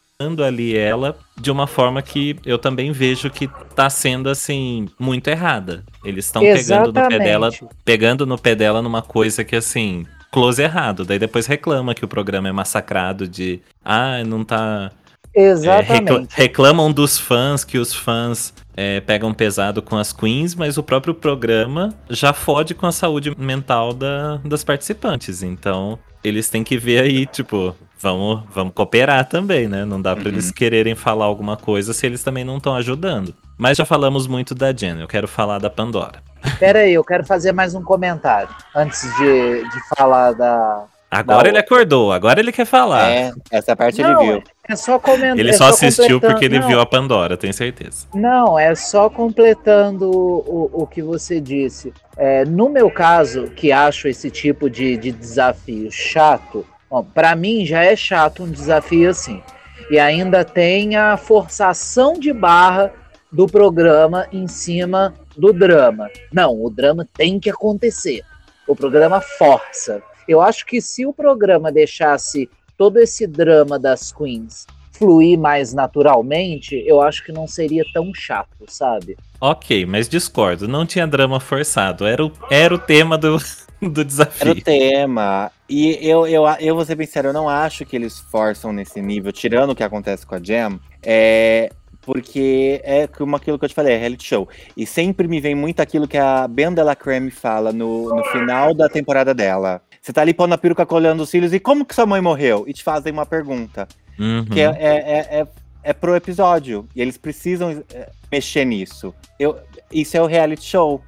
[0.43, 5.84] ali ela de uma forma que eu também vejo que tá sendo assim muito errada.
[6.03, 7.49] Eles estão pegando no pé dela,
[7.86, 11.06] pegando no pé dela numa coisa que assim, close errado.
[11.06, 14.91] Daí depois reclama que o programa é massacrado de, ah, não tá
[15.36, 16.30] é, Exatamente.
[16.32, 21.13] reclamam dos fãs que os fãs é, pegam pesado com as queens, mas o próprio
[21.13, 25.43] programa já fode com a saúde mental da- das participantes.
[25.43, 29.86] Então, eles têm que ver aí, tipo, vamos, vamos cooperar também, né?
[29.86, 33.33] Não dá pra eles quererem falar alguma coisa se eles também não estão ajudando.
[33.57, 36.21] Mas já falamos muito da Jen, eu quero falar da Pandora.
[36.60, 40.86] Pera aí, eu quero fazer mais um comentário antes de, de falar da.
[41.10, 41.49] Agora Não.
[41.51, 43.10] ele acordou, agora ele quer falar.
[43.10, 44.43] É, essa parte Não, ele viu.
[44.67, 45.39] É só comentar.
[45.39, 48.05] Ele só assistiu porque ele viu a Pandora, tenho certeza.
[48.13, 51.93] Não, é só completando o, o que você disse.
[52.17, 57.65] É, no meu caso, que acho esse tipo de, de desafio chato, bom, para mim
[57.65, 59.41] já é chato um desafio assim.
[59.89, 62.91] E ainda tem a forçação de barra
[63.32, 66.10] do programa em cima do drama.
[66.32, 68.21] Não, o drama tem que acontecer.
[68.67, 70.02] O programa força.
[70.28, 76.84] Eu acho que se o programa deixasse todo esse drama das queens fluir mais naturalmente,
[76.86, 79.15] eu acho que não seria tão chato, sabe?
[79.39, 83.38] Ok, mas discordo, não tinha drama forçado, era o, era o tema do,
[83.80, 84.52] do Era desafio.
[84.54, 85.52] o tema.
[85.69, 89.01] E eu, eu, eu vou ser bem sincero, eu não acho que eles forçam nesse
[89.01, 90.80] nível, tirando o que acontece com a Jam.
[91.03, 91.69] É.
[92.01, 94.47] Porque é como aquilo que eu te falei, é reality show.
[94.77, 98.73] E sempre me vem muito aquilo que a Ben Della Creme fala no, no final
[98.73, 99.82] da temporada dela.
[100.01, 102.63] Você tá ali pondo a peruca colhendo os cílios e como que sua mãe morreu?
[102.65, 103.89] E te fazem uma pergunta.
[104.17, 104.45] Uhum.
[104.45, 105.47] Que é, é, é, é,
[105.84, 106.88] é pro episódio.
[106.95, 109.13] E eles precisam é, mexer nisso.
[109.38, 109.60] Eu,
[109.91, 111.01] isso é o reality show.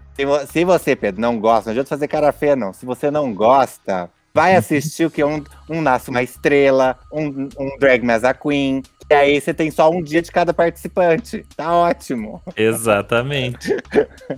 [0.51, 2.73] Se você, Pedro, não gosta, não adianta fazer cara feia, não.
[2.73, 5.23] Se você não gosta, vai assistir o que?
[5.23, 8.83] Um, um Nasce uma Estrela, um, um Drag Me as a Queen.
[9.09, 11.45] E aí você tem só um dia de cada participante.
[11.55, 12.41] Tá ótimo.
[12.55, 13.75] Exatamente.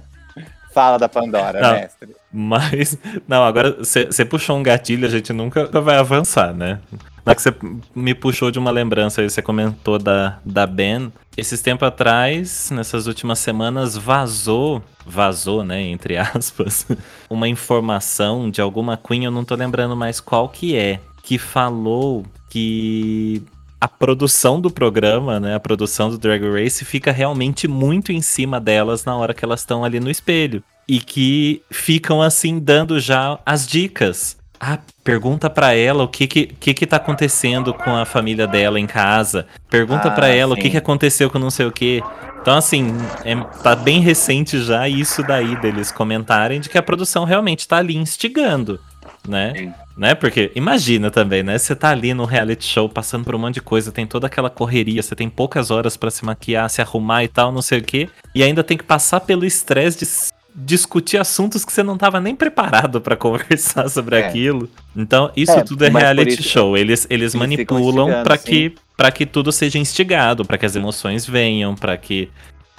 [0.74, 1.74] Fala da Pandora, Não.
[1.74, 2.16] mestre.
[2.32, 6.80] Mas, não, agora você puxou um gatilho, a gente nunca vai avançar, né?
[7.26, 7.54] Na que você
[7.94, 11.12] me puxou de uma lembrança aí, você comentou da, da Ben.
[11.42, 16.86] Esses tempos atrás, nessas últimas semanas, vazou, vazou, né, entre aspas,
[17.28, 22.24] uma informação de alguma Queen, eu não tô lembrando mais qual que é, que falou
[22.48, 23.42] que
[23.82, 28.62] a produção do programa, né, a produção do Drag Race fica realmente muito em cima
[28.62, 33.40] delas na hora que elas estão ali no espelho e que ficam assim dando já
[33.44, 34.38] as dicas.
[34.64, 38.80] Ah, pergunta pra ela o que que, que que tá acontecendo com a família dela
[38.80, 39.48] em casa.
[39.72, 40.70] Pergunta Ah, pra ela o que sim.
[40.70, 42.00] que aconteceu com não sei o que.
[42.40, 42.96] Então assim,
[43.26, 47.78] é, tá bem recente já isso daí deles comentarem de que a produção realmente tá
[47.78, 48.80] ali instigando,
[49.28, 49.54] né?
[49.56, 49.74] Sim.
[49.98, 50.14] Né?
[50.16, 51.58] Porque imagina também, né?
[51.58, 54.50] Você tá ali no reality show passando por um monte de coisa, tem toda aquela
[54.50, 57.84] correria, você tem poucas horas pra se maquiar, se arrumar e tal, não sei o
[57.84, 60.06] quê, e ainda tem que passar pelo estresse de
[60.54, 64.26] discutir assuntos que você não tava nem preparado pra conversar sobre É.
[64.28, 64.70] aquilo.
[64.96, 66.78] Então, isso É, tudo é reality isso- show.
[66.78, 68.44] Eles, eles, ficam manipulam sim.
[68.44, 72.30] que para que tudo seja instigado, pra que as emoções venham, pra que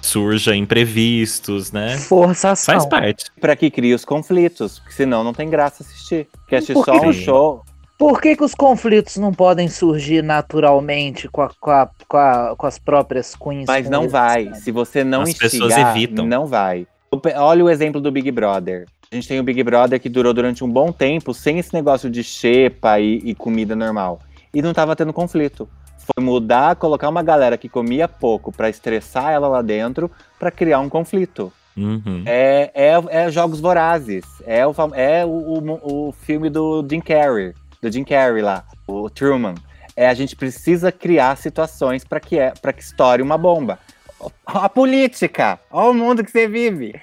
[0.00, 1.96] surja imprevistos, né?
[1.98, 2.74] Forçação.
[2.74, 3.26] Faz parte.
[3.40, 6.26] Pra que cria os conflitos, porque senão não tem graça assistir.
[6.40, 7.62] Porque assistir Por só um show.
[7.98, 12.54] Por que, que os conflitos não podem surgir naturalmente com, a- com, a- com, a-
[12.56, 13.66] com as próprias queens?
[13.66, 14.54] Mas não eles, vai.
[14.54, 16.26] Se você não As instigar, pessoas evitam.
[16.26, 16.87] não vai.
[17.37, 18.87] Olha o exemplo do Big Brother.
[19.11, 22.09] A gente tem o Big Brother que durou durante um bom tempo sem esse negócio
[22.09, 24.20] de xepa e, e comida normal.
[24.55, 25.68] E não tava tendo conflito.
[25.98, 30.81] Foi mudar, colocar uma galera que comia pouco pra estressar ela lá dentro pra criar
[30.81, 31.53] um conflito.
[31.77, 32.22] Uhum.
[32.27, 34.25] É, é, é Jogos Vorazes.
[34.46, 37.53] É, o, é o, o, o filme do Jim Carrey.
[37.83, 39.55] do Jim Carrey lá, o Truman.
[39.94, 43.79] É a gente precisa criar situações para que é para que estoure uma bomba.
[44.46, 46.94] A política, olha o mundo que você vive.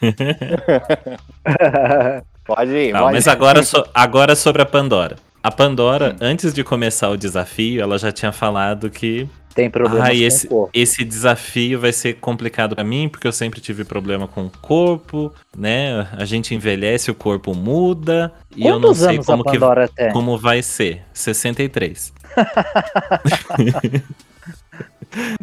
[2.44, 3.30] pode ir, Não, pode mas ir.
[3.30, 5.16] agora, so- agora sobre a Pandora.
[5.42, 10.10] A Pandora, antes de começar o desafio, ela já tinha falado que Tem problemas ah,
[10.10, 10.70] com esse, o corpo.
[10.72, 15.30] esse desafio vai ser complicado pra mim, porque eu sempre tive problema com o corpo,
[15.54, 16.08] né?
[16.12, 19.58] A gente envelhece, o corpo muda, e eu não Quantos sei anos como que
[19.94, 20.12] tem?
[20.12, 21.02] como vai ser.
[21.12, 22.10] 63.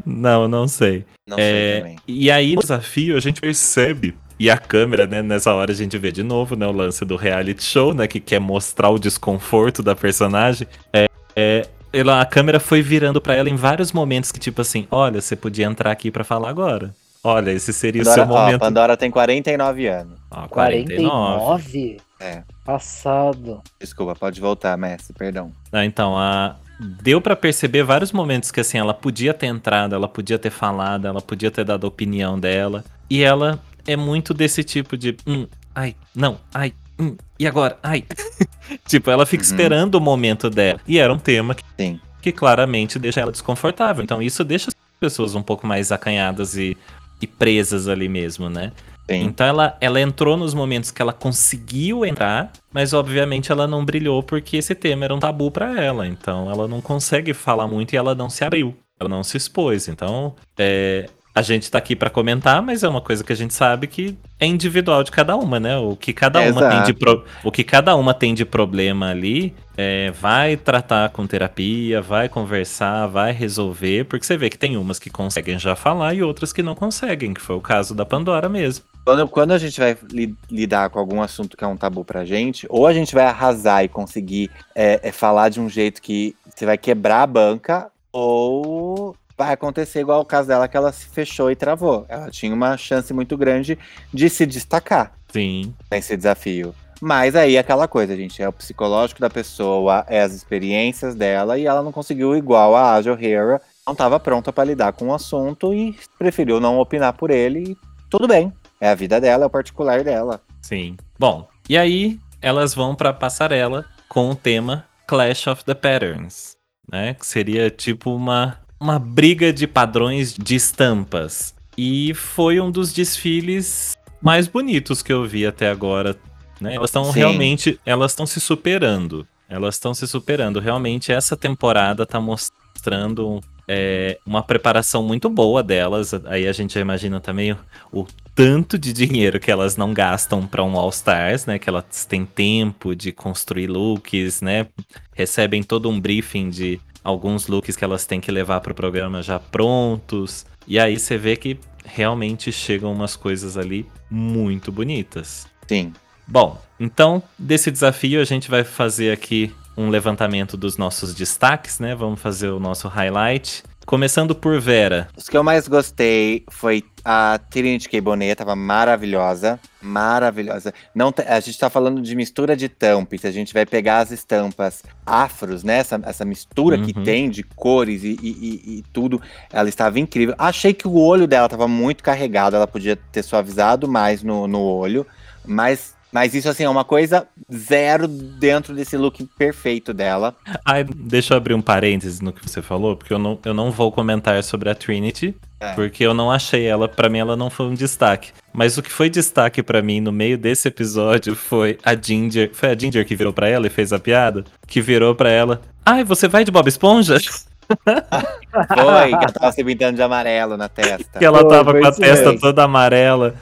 [0.06, 1.06] não, não sei.
[1.28, 1.96] Não sei É, também.
[2.08, 4.16] e aí, no desafio, a gente percebe.
[4.40, 7.16] E a câmera, né, nessa hora a gente vê de novo, né, o lance do
[7.16, 10.68] reality show, né, que quer mostrar o desconforto da personagem.
[10.92, 14.88] É, é, ela, a câmera foi virando pra ela em vários momentos que, tipo assim,
[14.90, 16.92] olha, você podia entrar aqui pra falar agora.
[17.24, 18.60] Olha, esse seria o Pandora, seu ó, momento.
[18.60, 20.20] Pandora tem 49 anos.
[20.32, 21.06] Ó, 49.
[21.06, 21.98] 49?
[22.20, 22.42] É.
[22.66, 23.62] Passado.
[23.80, 25.52] Desculpa, pode voltar, Messi, perdão.
[25.72, 26.56] Ah, então, a...
[26.82, 31.06] deu pra perceber vários momentos que assim, ela podia ter entrado, ela podia ter falado,
[31.08, 32.84] ela podia ter dado a opinião dela.
[33.10, 35.16] E ela é muito desse tipo de.
[35.28, 37.78] Hum, ai, não, ai, hum, e agora?
[37.84, 38.04] Ai.
[38.88, 39.50] tipo, ela fica Uhum.
[39.50, 40.80] esperando o momento dela.
[40.88, 42.00] E era um tema que, Sim.
[42.22, 44.04] que claramente deixa ela desconfortável.
[44.04, 46.78] Então, isso deixa as pessoas um pouco mais acanhadas e,
[47.22, 48.72] e presas ali mesmo, né?
[49.14, 49.24] Sim.
[49.24, 54.22] Então ela, ela entrou nos momentos que ela conseguiu entrar, mas obviamente ela não brilhou
[54.24, 56.08] porque esse tema era um tabu pra ela.
[56.08, 59.88] Então ela não consegue falar muito e ela não se abriu, ela não se expôs.
[59.88, 63.54] Então é, a gente tá aqui pra comentar, mas é uma coisa que a gente
[63.54, 65.78] sabe que é individual de cada uma, né?
[65.78, 69.54] O que cada uma tem de pro- o que cada uma tem de problema ali,
[69.78, 75.00] é, vai tratar com terapia, vai conversar, vai resolver, porque você vê que tem umas
[75.00, 78.50] que conseguem já falar e outras que não conseguem, que foi o caso da Pandora
[78.50, 78.84] mesmo.
[79.04, 82.24] Quando, quando a gente vai li- lidar com algum assunto que é um tabu pra
[82.24, 86.36] gente, ou a gente vai arrasar e conseguir é, é, falar de um jeito que
[86.54, 91.08] você vai quebrar a banca, ou vai acontecer igual o caso dela, que ela se
[91.08, 92.06] fechou e travou.
[92.08, 93.78] Ela tinha uma chance muito grande
[94.14, 95.74] de se destacar Sim.
[95.90, 96.76] nesse desafio.
[97.02, 101.58] Mas aí é aquela coisa, gente, é o psicológico da pessoa, é as experiências dela,
[101.58, 105.14] e ela não conseguiu igual a Aja O'Hara, não estava pronta para lidar com o
[105.14, 108.54] assunto e preferiu não opinar por ele, e tudo bem.
[108.82, 110.42] É a vida dela, é o particular dela.
[110.60, 110.98] Sim.
[111.20, 116.56] Bom, e aí elas vão pra passarela com o tema Clash of the Patterns,
[116.92, 117.14] né?
[117.14, 121.54] Que seria tipo uma, uma briga de padrões de estampas.
[121.78, 126.18] E foi um dos desfiles mais bonitos que eu vi até agora.
[126.60, 126.76] Né?
[126.76, 129.28] Elas estão realmente, elas estão se superando.
[129.48, 130.60] Elas estão se superando.
[130.60, 133.42] Realmente essa temporada tá mostrando
[133.74, 136.14] é, uma preparação muito boa delas.
[136.26, 137.58] Aí a gente já imagina também o,
[137.94, 138.06] o
[138.36, 141.58] tanto de dinheiro que elas não gastam para um All Stars, né?
[141.58, 144.68] Que elas têm tempo de construir looks, né?
[145.14, 149.24] Recebem todo um briefing de alguns looks que elas têm que levar para o programa
[149.24, 150.46] já prontos.
[150.68, 155.48] E aí você vê que realmente chegam umas coisas ali muito bonitas.
[155.66, 155.94] Sim.
[156.28, 161.96] Bom, então desse desafio a gente vai fazer aqui um levantamento dos nossos destaques, né?
[161.96, 163.64] Vamos fazer o nosso highlight.
[163.86, 165.08] Começando por Vera.
[165.18, 168.00] Os que eu mais gostei foi a Trinity K.
[168.00, 169.60] Bonet, tava maravilhosa.
[169.82, 170.72] Maravilhosa.
[170.94, 173.26] Não, a gente tá falando de mistura de tampes.
[173.26, 175.78] A gente vai pegar as estampas afros, né?
[175.80, 177.04] Essa, essa mistura que Uhum.
[177.04, 179.20] tem de cores e, e- e- e tudo.
[179.52, 180.36] Ela estava incrível.
[180.38, 182.56] Achei que o olho dela tava muito carregado.
[182.56, 185.06] Ela podia ter suavizado mais no, no olho.
[185.44, 190.36] Mas, mas isso, assim, é uma coisa zero dentro desse look perfeito dela.
[190.66, 193.72] Ai, deixa eu abrir um parênteses no que você falou, porque eu não, eu não
[193.72, 195.74] vou comentar sobre a Trinity, É.
[195.74, 198.32] porque eu não achei ela, pra mim ela não foi um destaque.
[198.54, 202.70] Mas o que foi destaque pra mim no meio desse episódio foi a Ginger, foi
[202.72, 206.04] a Ginger que virou pra ela e fez a piada, que virou pra ela, ai,
[206.04, 207.18] você vai de Bob Esponja?
[207.72, 211.20] Foi, que ela tava se pintando de amarelo na testa.
[211.20, 212.40] que ela tava foi com a testa mesmo.
[212.42, 213.36] toda amarela.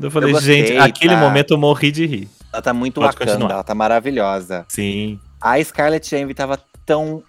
[0.00, 1.20] Eu falei, gostei, gente, aquele tá?
[1.20, 2.28] momento eu morri de rir.
[2.52, 3.52] Ela tá muito Pode Wakanda, continuar.
[3.54, 4.64] ela tá maravilhosa.
[4.68, 7.22] Sim, A Scarlett Envy tava tão.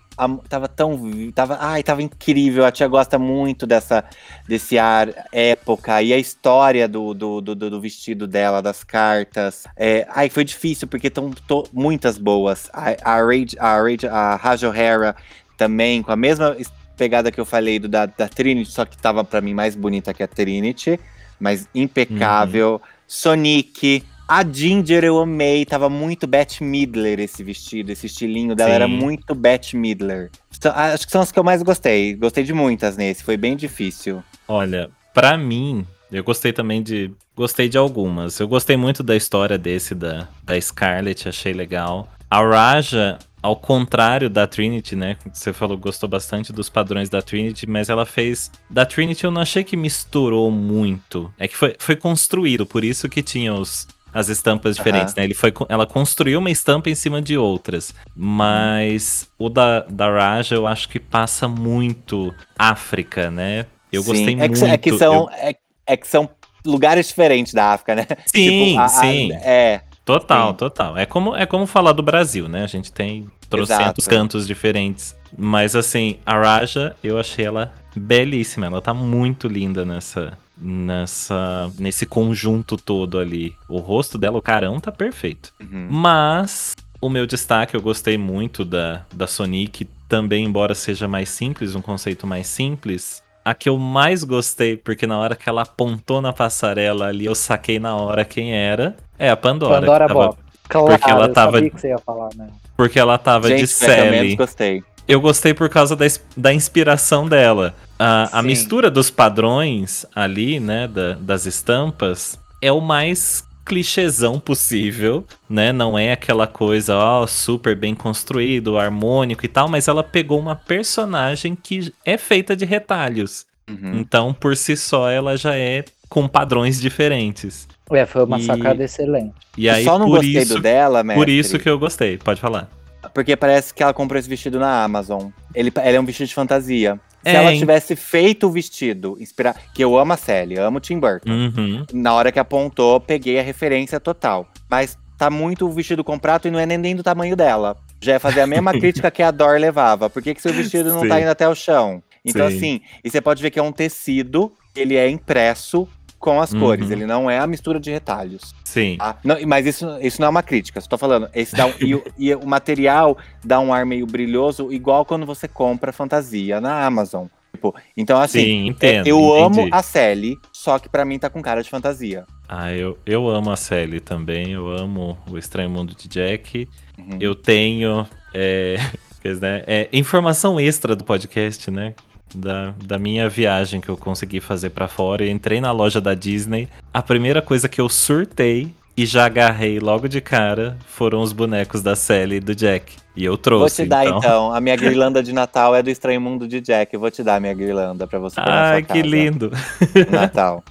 [0.50, 1.00] Tava tão.
[1.34, 2.64] Tava, ai, tava incrível.
[2.66, 4.04] A tia gosta muito dessa,
[4.48, 6.02] desse ar época.
[6.04, 9.64] E a história do, do, do, do vestido dela, das cartas.
[9.76, 11.32] É, ai, foi difícil, porque estão
[11.74, 12.70] muitas boas.
[12.74, 15.16] A, a, Rage, a, Rage, a Raj O'Hara
[15.58, 18.96] também, com a mesma es- pegada que eu falei do, da, da Trinity, só que
[18.98, 21.00] tava pra mim mais bonita que a Trinity.
[21.42, 22.82] Mas impecável.
[23.08, 24.04] Sonic.
[24.28, 28.76] A Ginger eu amei, tava muito Bette Midler esse vestido, esse estilinho dela Sim.
[28.76, 30.32] era muito Bette Midler.
[30.74, 32.16] Acho que são as que eu mais gostei.
[32.16, 34.24] Gostei de muitas nesse, foi bem difícil.
[34.48, 37.12] Olha, pra mim, eu gostei também de.
[37.36, 38.40] Gostei de algumas.
[38.40, 42.08] Eu gostei muito da história desse, da, da Scarlett, achei legal.
[42.30, 45.18] a Raja, ao contrário da Trinity, né?
[45.34, 48.52] Você falou que gostou bastante dos padrões da Trinity, mas ela fez.
[48.70, 51.34] Da Trinity eu não achei que misturou muito.
[51.40, 55.24] É que foi, foi construído, por isso que tinha os, as estampas diferentes, né?
[55.24, 57.94] Ele foi, ela construiu uma estampa em cima de outras.
[58.16, 63.66] Mas o da, da Raja eu acho que passa muito África, né?
[63.92, 64.60] Eu Sim, gostei é muito.
[64.60, 65.56] que, é que são, eu- é,
[65.88, 66.30] é que são
[66.66, 68.06] lugares diferentes da África, né?
[68.28, 69.32] Sim, a- a- sim.
[69.34, 70.56] é, Total, Sim.
[70.56, 70.98] total.
[70.98, 72.64] É como, é como falar do Brasil, né?
[72.64, 74.10] A gente tem trocentos Exato.
[74.10, 75.16] cantos diferentes.
[75.38, 78.66] Mas assim, a Raja, eu achei ela belíssima.
[78.66, 80.38] Ela tá muito linda nessa.
[80.58, 81.72] Nessa.
[81.80, 83.56] Nesse conjunto todo ali.
[83.70, 85.54] O rosto dela, o carão, tá perfeito.
[85.62, 85.88] uhum.
[85.90, 91.74] Mas o meu destaque, eu gostei muito da, da Sonic, também, embora seja mais simples,
[91.74, 93.24] um conceito mais simples.
[93.44, 97.34] A que eu mais gostei, porque na hora que ela apontou na passarela ali, eu
[97.36, 99.80] saquei na hora quem era, é a Pandora.
[99.80, 100.38] Pandora tava- Bob.
[100.70, 102.48] Claro, porque ela eu tava- sabia que você ia falar, né?
[102.78, 104.36] Porque ela tava Gente, de Sally.
[104.36, 104.84] gostei.
[105.08, 106.06] Eu gostei por causa da,
[106.38, 107.74] da inspiração dela.
[108.00, 115.26] A, a mistura dos padrões ali, né, da- das estampas, é o mais clichêzão possível,
[115.50, 115.72] né?
[115.72, 120.58] Não é aquela coisa, ó, super bem construído, harmônico e tal, mas ela pegou uma
[120.58, 123.46] personagem que é feita de retalhos.
[123.70, 123.94] Uhum.
[124.00, 127.66] Então, por si só, ela já é com padrões diferentes.
[127.90, 129.36] É, foi uma E- sacada excelente.
[129.58, 132.18] E aí, Só não por gostei isso, do dela, mestre, por isso que eu gostei.
[132.18, 132.70] Pode falar.
[133.14, 135.30] Porque parece que ela comprou esse vestido na Amazon.
[135.56, 137.00] Ele, ele é um vestido de fantasia.
[137.24, 139.56] Se É, ela tivesse feito o vestido, inspira...
[139.74, 141.30] que eu amo a Sally, amo o Tim Burton.
[141.30, 141.86] Uhum.
[141.94, 144.48] Na hora que apontou, peguei a referência total.
[144.70, 147.78] Mas tá muito o vestido comprado e não é nem, nem do tamanho dela.
[148.02, 150.10] Já é fazer a mesma crítica que a Dor levava.
[150.10, 151.10] Por que, que seu vestido não Sim.
[151.10, 152.02] tá indo até o chão?
[152.26, 152.58] Então, Sim.
[152.58, 155.88] assim, e você pode ver que é um tecido, ele é impresso
[156.22, 156.60] com as Uhum.
[156.62, 156.90] cores.
[156.92, 158.54] Ele não é a mistura de retalhos.
[158.64, 158.96] Sim.
[158.98, 159.18] tá?
[159.24, 161.28] Não, mas isso, isso não é uma crítica, só tô falando.
[161.36, 165.26] Esse dá um- e, o- e o material dá um ar meio brilhoso, igual quando
[165.26, 167.26] você compra fantasia na Amazon.
[167.54, 169.08] Tipo, então, assim, Sim, entendo.
[169.08, 169.60] eu entendi.
[169.62, 172.26] amo a Sally, só que pra mim tá com cara de fantasia.
[172.48, 174.52] Ah, eu, eu amo a Sally também.
[174.52, 176.68] Eu amo o Estranho Mundo de Jack.
[176.98, 177.18] Uhum.
[177.20, 178.78] Eu tenho é,
[179.24, 181.94] dizer, é, informação extra do podcast, né?
[182.34, 185.24] Da, da minha viagem que eu consegui fazer pra fora.
[185.24, 186.68] Eu entrei na loja da Disney.
[186.94, 191.82] A primeira coisa que eu surtei e já agarrei logo de cara foram os bonecos
[191.82, 192.96] da Sally e do Jack.
[193.16, 193.84] E eu Vou trouxe.
[193.84, 194.54] te dar então.
[194.54, 196.94] A minha guirlanda de Natal é do Estranho Mundo de Jack.
[196.94, 199.52] Eu vou te dar a minha guirlanda pra você Ai, que lindo.
[200.10, 200.64] Natal.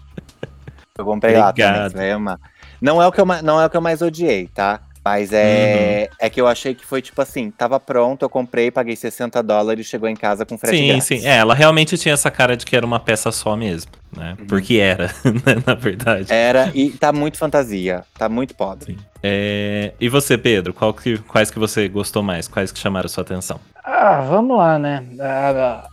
[0.97, 1.91] Eu comprei lá também, Obrigado.
[1.93, 2.39] você vai amar.
[2.81, 4.81] Não é, o que eu, não é o que eu mais odiei, tá?
[5.05, 6.17] Mas é, Uhum.
[6.27, 9.87] é que eu achei que foi tipo assim, tava pronto, eu comprei, paguei 60 dólares,
[9.87, 11.05] chegou em casa com frete Sim, grátis.
[11.07, 11.27] sim.
[11.27, 14.37] É, ela realmente tinha essa cara de que era uma peça só mesmo, né?
[14.39, 14.47] Uhum.
[14.47, 16.31] Porque era, né, na verdade.
[16.31, 18.99] Era, e tá muito fantasia, tá muito pobre.
[19.23, 22.47] É, e você, Pedro, qual que- quais que você gostou mais?
[22.47, 23.59] Quais que chamaram sua atenção?
[23.83, 25.03] Ah, vamos lá, né?
[25.19, 25.89] A,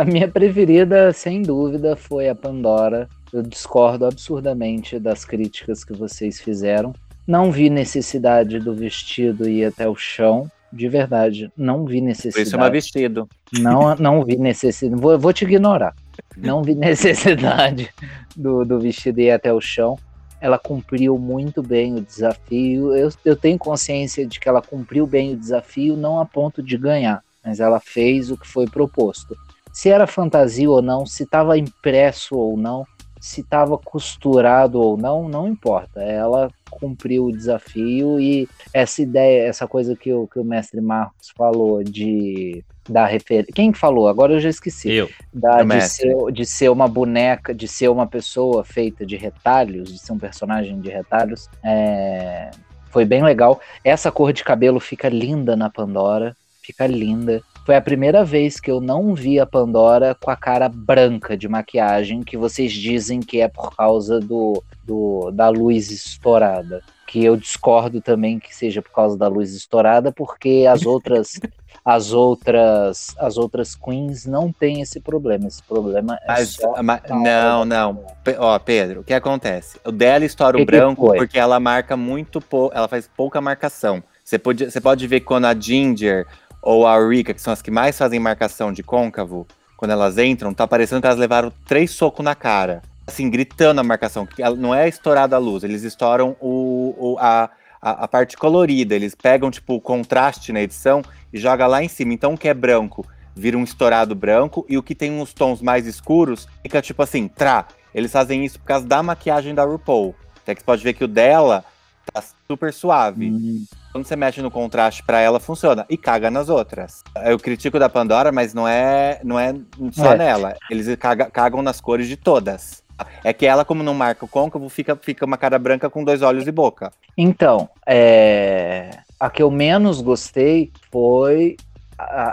[0.00, 3.08] a minha preferida, sem dúvida, foi a Pandora.
[3.32, 6.92] Eu discordo absurdamente das críticas que vocês fizeram.
[7.30, 10.50] Não vi necessidade do vestido ir até o chão.
[10.72, 12.42] De verdade, não vi necessidade.
[12.48, 13.28] isso é meu vestido.
[13.52, 15.00] Não, não vi necessidade.
[15.00, 15.94] Vou, vou te ignorar.
[16.36, 17.88] Não vi necessidade
[18.36, 19.96] do, do vestido ir até o chão.
[20.40, 22.96] Ela cumpriu muito bem o desafio.
[22.96, 26.76] Eu, eu tenho consciência de que ela cumpriu bem o desafio, não a ponto de
[26.76, 29.36] ganhar, mas ela fez o que foi proposto.
[29.72, 32.84] Se era fantasia ou não, se estava impresso ou não,
[33.20, 36.00] se estava costurado ou não, não importa.
[36.00, 41.30] Ela cumpriu o desafio e essa ideia, essa coisa que o, que o mestre Marcos
[41.36, 43.52] falou de dar referência.
[43.52, 44.08] Quem falou?
[44.08, 44.90] Agora eu já esqueci.
[44.90, 45.10] Eu.
[45.32, 49.98] Da, de, ser, de ser uma boneca, de ser uma pessoa feita de retalhos, de
[49.98, 51.48] ser um personagem de retalhos.
[51.62, 52.50] é,
[52.90, 53.60] foi bem legal.
[53.84, 56.36] Essa cor de cabelo fica linda na Pandora.
[56.62, 57.42] Fica linda.
[57.70, 61.48] Foi a primeira vez que eu não vi a Pandora com a cara branca de
[61.48, 66.82] maquiagem, que vocês dizem que é por causa do, do da luz estourada.
[67.06, 71.38] Que eu discordo também que seja por causa da luz estourada, porque as outras
[71.84, 75.46] as outras as outras queens não têm esse problema.
[75.46, 77.94] Esse problema é Mas, só ma- na hora não, não.
[78.24, 79.78] Pe- Ó, Pedro, o que acontece?
[79.84, 84.02] O dela estoura Que o branco porque ela marca muito pouco, ela faz pouca marcação.
[84.24, 86.26] Você pode, você pode ver quando a Ginger
[86.62, 89.46] ou a Rika, que são as que mais fazem marcação de côncavo,
[89.76, 92.82] quando elas entram, tá parecendo que elas levaram três socos na cara.
[93.06, 94.26] Assim, gritando a marcação.
[94.26, 97.50] que Não é estourada a luz, eles estouram o, o- a,
[97.80, 98.94] a, a parte colorida.
[98.94, 101.02] Eles pegam, tipo, o contraste na edição
[101.32, 102.12] e joga lá em cima.
[102.12, 103.04] Então, o que é branco
[103.34, 107.26] vira um estourado branco e o que tem uns tons mais escuros fica tipo assim,
[107.26, 107.66] trá.
[107.94, 110.14] Eles fazem isso por causa da maquiagem da RuPaul.
[110.42, 111.64] Até que você pode ver que o dela
[112.12, 113.30] tá super suave.
[113.30, 115.84] Hum, Quando você mexe no contraste pra ela, funciona.
[115.90, 117.02] E caga nas outras.
[117.24, 119.52] Eu critico da Pandora, mas não é, não é
[119.92, 120.16] só É.
[120.18, 120.56] nela.
[120.70, 122.82] Eles caga- cagam nas cores de todas.
[123.24, 126.20] É que ela, como não marca o côncavo, fica, fica uma cara branca com dois
[126.22, 126.92] olhos e boca.
[127.16, 131.56] Então, é, a que eu menos gostei foi.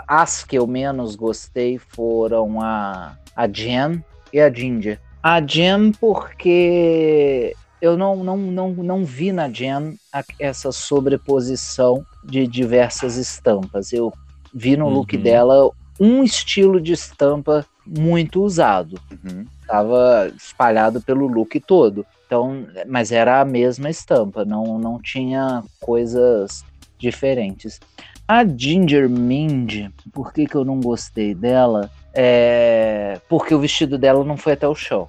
[0.06, 4.02] As que eu menos gostei foram a, a Jen
[4.32, 4.98] e a Ginger.
[5.22, 9.96] A Jen, porque eu não, não, não, não vi na Jen
[10.38, 13.92] essa sobreposição de diversas estampas.
[13.92, 14.12] Eu
[14.52, 15.22] vi no look Uhum.
[15.22, 15.70] dela
[16.00, 19.46] um estilo de estampa muito usado Uhum.
[19.62, 22.04] estava espalhado pelo look todo.
[22.26, 26.62] Então, mas era a mesma estampa, não, não tinha coisas
[26.98, 27.80] diferentes.
[28.26, 31.88] A Ginger Mind, por que, que eu não gostei dela?
[32.14, 35.08] É porque o vestido dela não foi até o chão.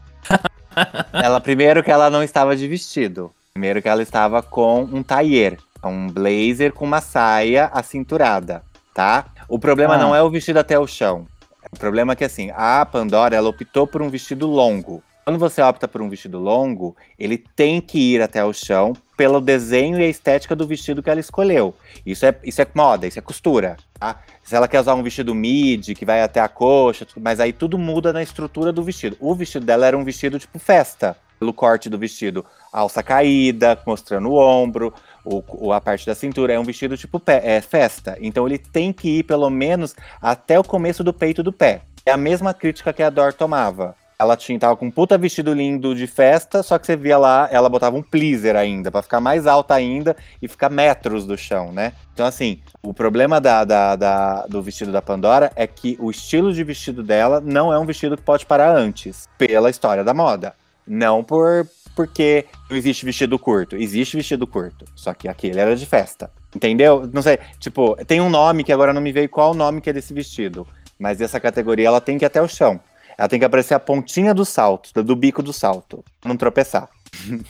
[1.14, 3.32] Ela, primeiro que ela não estava de vestido.
[3.54, 5.58] Primeiro que ela estava com um tailleur.
[5.84, 8.64] Um blazer com uma saia acinturada,
[8.94, 9.26] tá?
[9.48, 9.98] O problema Ah.
[9.98, 11.26] não é o vestido até o chão.
[11.72, 15.04] O problema é que, assim, a Pandora, ela optou por um vestido longo.
[15.24, 19.42] Quando você opta por um vestido longo, ele tem que ir até o chão pelo
[19.42, 21.76] desenho e a estética do vestido que ela escolheu.
[22.06, 24.22] Isso é, isso é moda, isso é costura, tá?
[24.42, 27.78] Se ela quer usar um vestido midi, que vai até a coxa, mas aí tudo
[27.78, 29.18] muda na estrutura do vestido.
[29.20, 32.46] O vestido dela era um vestido tipo festa, pelo corte do vestido.
[32.72, 34.94] Alça caída, mostrando o ombro,
[35.26, 36.54] o, o- a parte da cintura.
[36.54, 38.18] É um vestido tipo pé, é, festa.
[38.22, 41.82] Então ele tem que ir pelo menos até o começo do peito do pé.
[42.06, 43.96] É a mesma crítica que a Dor tomava.
[44.22, 47.48] Ela tinha, tava com um puta vestido lindo de festa, só que você via lá,
[47.54, 51.72] ela botava um pleaser ainda, pra ficar mais alta ainda e ficar metros do chão,
[51.72, 51.94] né?
[52.14, 56.52] Então, assim, o problema da, da- da- do vestido da Pandora é que o estilo
[56.54, 60.54] de vestido dela não é um vestido que pode parar antes, pela história da moda.
[60.86, 61.66] Não por
[61.96, 63.76] porque não existe vestido curto.
[63.76, 64.86] Existe vestido curto.
[64.96, 66.30] Só que aquele era de festa.
[66.56, 67.10] Entendeu?
[67.14, 67.40] Não sei.
[67.60, 70.14] Tipo, tem um nome que agora não me veio qual o nome que é desse
[70.14, 70.66] vestido.
[70.98, 72.80] Mas essa categoria ela tem que ir até o chão.
[73.20, 76.02] Ela tem que aparecer a pontinha do salto, do, bico do salto.
[76.24, 76.88] Não tropeçar.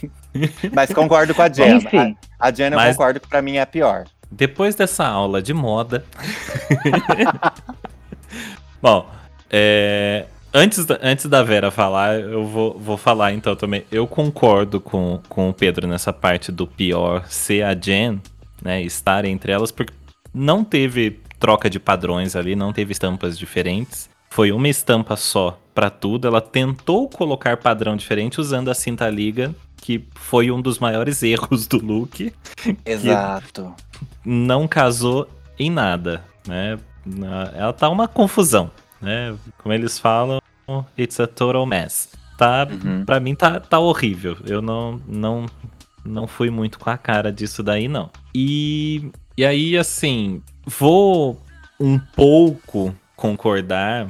[0.73, 1.77] Mas concordo com a Jen.
[1.77, 4.05] Enfim, A, a Jen eu Mas- concordo que pra mim é a pior.
[4.31, 6.03] Depois dessa aula de moda.
[8.81, 9.07] Bom,
[9.47, 13.85] é, antes, da, antes da Vera falar, eu vou, vou falar então também.
[13.91, 18.19] Eu concordo com, com o Pedro nessa parte do pior ser a Jen,
[18.59, 18.81] né?
[18.81, 19.93] Estar entre elas, porque
[20.33, 24.09] não teve troca de padrões ali, não teve estampas diferentes.
[24.29, 26.27] Foi uma estampa só pra tudo.
[26.27, 31.67] Ela tentou colocar padrão diferente usando a cinta liga, que foi um dos maiores erros
[31.67, 32.31] do look
[32.85, 33.73] Exato.
[34.25, 35.27] não casou
[35.57, 36.77] em nada, né?
[37.55, 38.69] Ela tá uma confusão,
[39.01, 39.35] né?
[39.57, 40.39] Como eles falam,
[40.97, 42.09] it's a total mess.
[42.37, 43.03] Tá, Uhum.
[43.03, 44.37] Pra mim tá, tá horrível.
[44.45, 45.45] Eu não, não,
[46.05, 48.09] não fui muito com a cara disso daí, não.
[48.33, 51.41] E, e aí, assim, vou
[51.77, 54.09] um pouco concordar,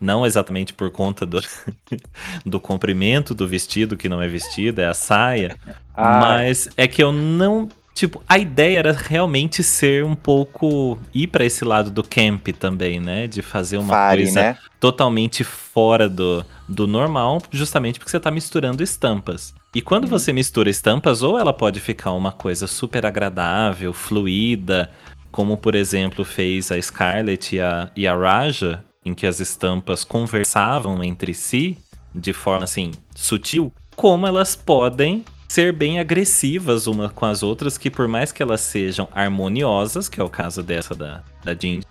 [0.00, 1.40] não exatamente por conta do,
[2.44, 5.56] do comprimento do vestido, que não é vestido, é a saia,
[5.94, 7.68] Ah, mas é que eu não.
[7.94, 10.98] Tipo, a ideia era realmente ser um pouco.
[11.14, 13.26] ir pra esse lado do camp também, né?
[13.26, 14.58] De fazer uma coisa né?
[14.78, 19.54] totalmente fora do, do normal, justamente porque você tá misturando estampas.
[19.74, 20.10] E quando Uhum.
[20.10, 24.90] você mistura estampas, ou ela pode ficar uma coisa super agradável, fluida,
[25.36, 30.02] como por exemplo fez a Scarlett e a, e a Raja, em que as estampas
[30.02, 31.76] conversavam entre si
[32.14, 37.90] de forma assim sutil, como elas podem ser bem agressivas uma com as outras, que
[37.90, 41.84] por mais que elas sejam harmoniosas, que é o caso dessa da, da Ginger,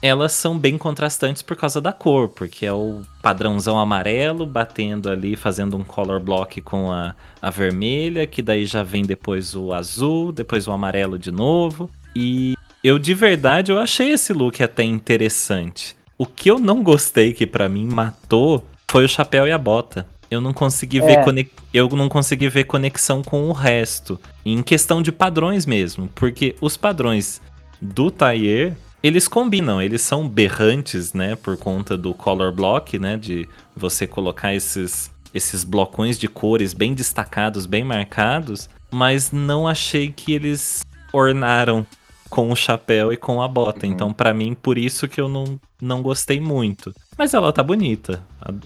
[0.00, 5.34] elas são bem contrastantes por causa da cor, porque é o padrãozão amarelo batendo ali,
[5.34, 10.30] fazendo um color block com a, a vermelha, que daí já vem depois o azul,
[10.30, 11.90] depois o amarelo de novo.
[12.14, 15.96] E eu de verdade eu achei esse look até interessante.
[16.16, 20.06] O que eu não gostei, que pra mim matou, foi o chapéu e a bota.
[20.30, 21.24] Eu não consegui ver É.
[21.24, 21.50] conex...
[21.72, 26.76] eu não consegui ver conexão com o resto, em questão de padrões mesmo, porque os
[26.76, 27.40] padrões
[27.80, 28.72] do Tailleur,
[29.02, 34.54] eles combinam, eles são berrantes, né, por conta do color block, né, de você colocar
[34.54, 41.86] esses esses blocões de cores bem destacados, bem marcados, mas não achei que eles ornaram
[42.28, 43.86] com o chapéu e com a bota.
[43.86, 43.92] Uhum.
[43.92, 46.92] Então, pra mim, por isso que eu não, não gostei muito.
[47.16, 48.22] Mas ela tá bonita.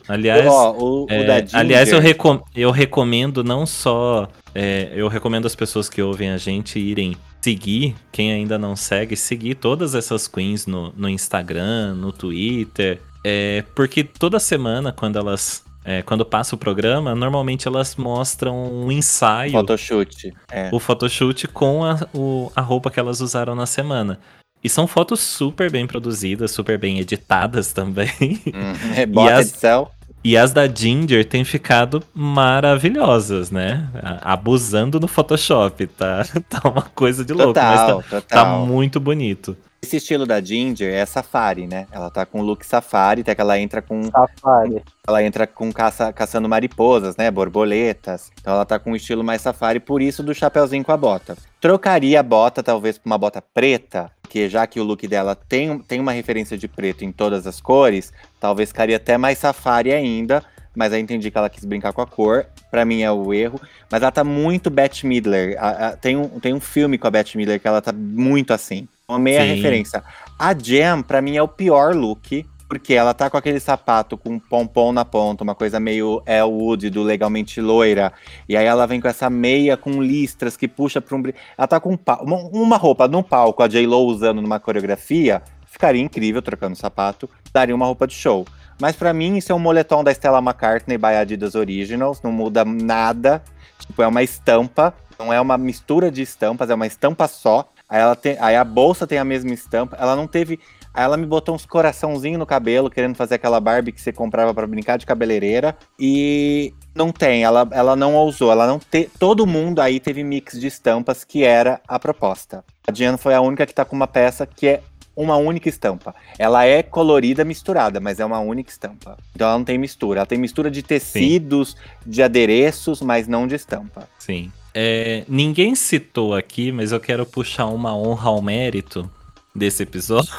[0.06, 4.28] Aliás, o, o é, Ginger, aliás, eu, recom eu recomendo não só.
[4.54, 9.16] é, eu recomendo as pessoas que ouvem a gente irem seguir, quem ainda não segue,
[9.16, 13.00] seguir todas essas queens no, no Instagram, no Twitter.
[13.24, 18.90] é, porque toda semana, quando elas é, quando passa o programa, normalmente elas mostram um
[18.92, 20.32] ensaio, Photoshoot.
[20.50, 20.68] É.
[20.72, 24.18] o photoshoot com a, o- a roupa que elas usaram na semana.
[24.64, 28.40] E são fotos super bem produzidas, super bem editadas também.
[28.46, 28.94] Uhum.
[28.96, 29.88] É, Bota as- edição.
[30.24, 33.88] E as da Ginger têm ficado maravilhosas, né?
[34.20, 36.24] Abusando no Photoshop, tá?
[36.48, 38.22] Tá uma coisa de louco, mas tá, total.
[38.28, 39.56] tá muito bonito.
[39.84, 41.88] Esse estilo da Ginger é safari, né?
[41.90, 44.80] Ela tá com look safari, até que ela entra com Safari.
[45.06, 47.28] ela entra com caça, caçando mariposas, né?
[47.32, 48.30] Borboletas.
[48.40, 51.36] Então ela tá com um estilo mais safari, por isso do chapeuzinho com a bota.
[51.60, 55.76] Trocaria a bota, talvez, por uma bota preta, porque já que o look dela tem,
[55.80, 60.44] tem uma referência de preto em todas as cores, talvez ficaria até mais safari ainda.
[60.74, 62.46] Mas aí entendi que ela quis brincar com a cor.
[62.70, 63.60] Pra mim é o erro.
[63.90, 65.54] Mas ela tá muito Bette Midler.
[66.00, 68.88] Tem, um, tem um filme com a Bette Midler que ela tá muito assim.
[69.12, 69.54] Amei a Sim.
[69.54, 70.02] referência.
[70.38, 72.46] A Jam, pra mim, é o pior look.
[72.68, 77.02] Porque ela tá com aquele sapato com pompom na ponta, uma coisa meio Elwood do
[77.02, 78.14] Legalmente Loira.
[78.48, 81.22] E aí ela vem com essa meia com listras que puxa pra um.
[81.58, 85.42] Ela tá com um uma, uma roupa no palco, a J-Lo usando numa coreografia.
[85.66, 87.28] Ficaria incrível trocando sapato.
[87.52, 88.46] Daria uma roupa de show.
[88.80, 92.22] Mas pra mim, isso é um moletom da Stella McCartney by Adidas Originals.
[92.22, 93.42] Não muda nada.
[93.78, 94.94] Tipo, é uma estampa.
[95.18, 97.71] Não é uma mistura de estampas, é uma estampa só.
[97.92, 99.98] Aí, ela tem, aí a bolsa tem a mesma estampa.
[100.00, 100.58] Ela não teve.
[100.94, 104.54] Aí ela me botou uns coraçãozinhos no cabelo, querendo fazer aquela Barbie que você comprava
[104.54, 105.76] pra brincar de cabeleireira.
[106.00, 108.50] E não tem, ela, ela não ousou.
[108.50, 112.64] Ela não te, todo mundo aí teve mix de estampas, que era a proposta.
[112.88, 114.80] A Diana foi a única que tá com uma peça que é
[115.14, 116.14] uma única estampa.
[116.38, 119.18] Ela é colorida misturada, mas é uma única estampa.
[119.34, 120.20] Então ela não tem mistura.
[120.20, 121.76] Ela tem mistura de tecidos,
[122.06, 124.08] de adereços, mas não de estampa.
[124.18, 124.50] Sim.
[124.74, 129.10] É, ninguém citou aqui, mas eu quero puxar uma honra ao mérito
[129.54, 130.32] desse episódio.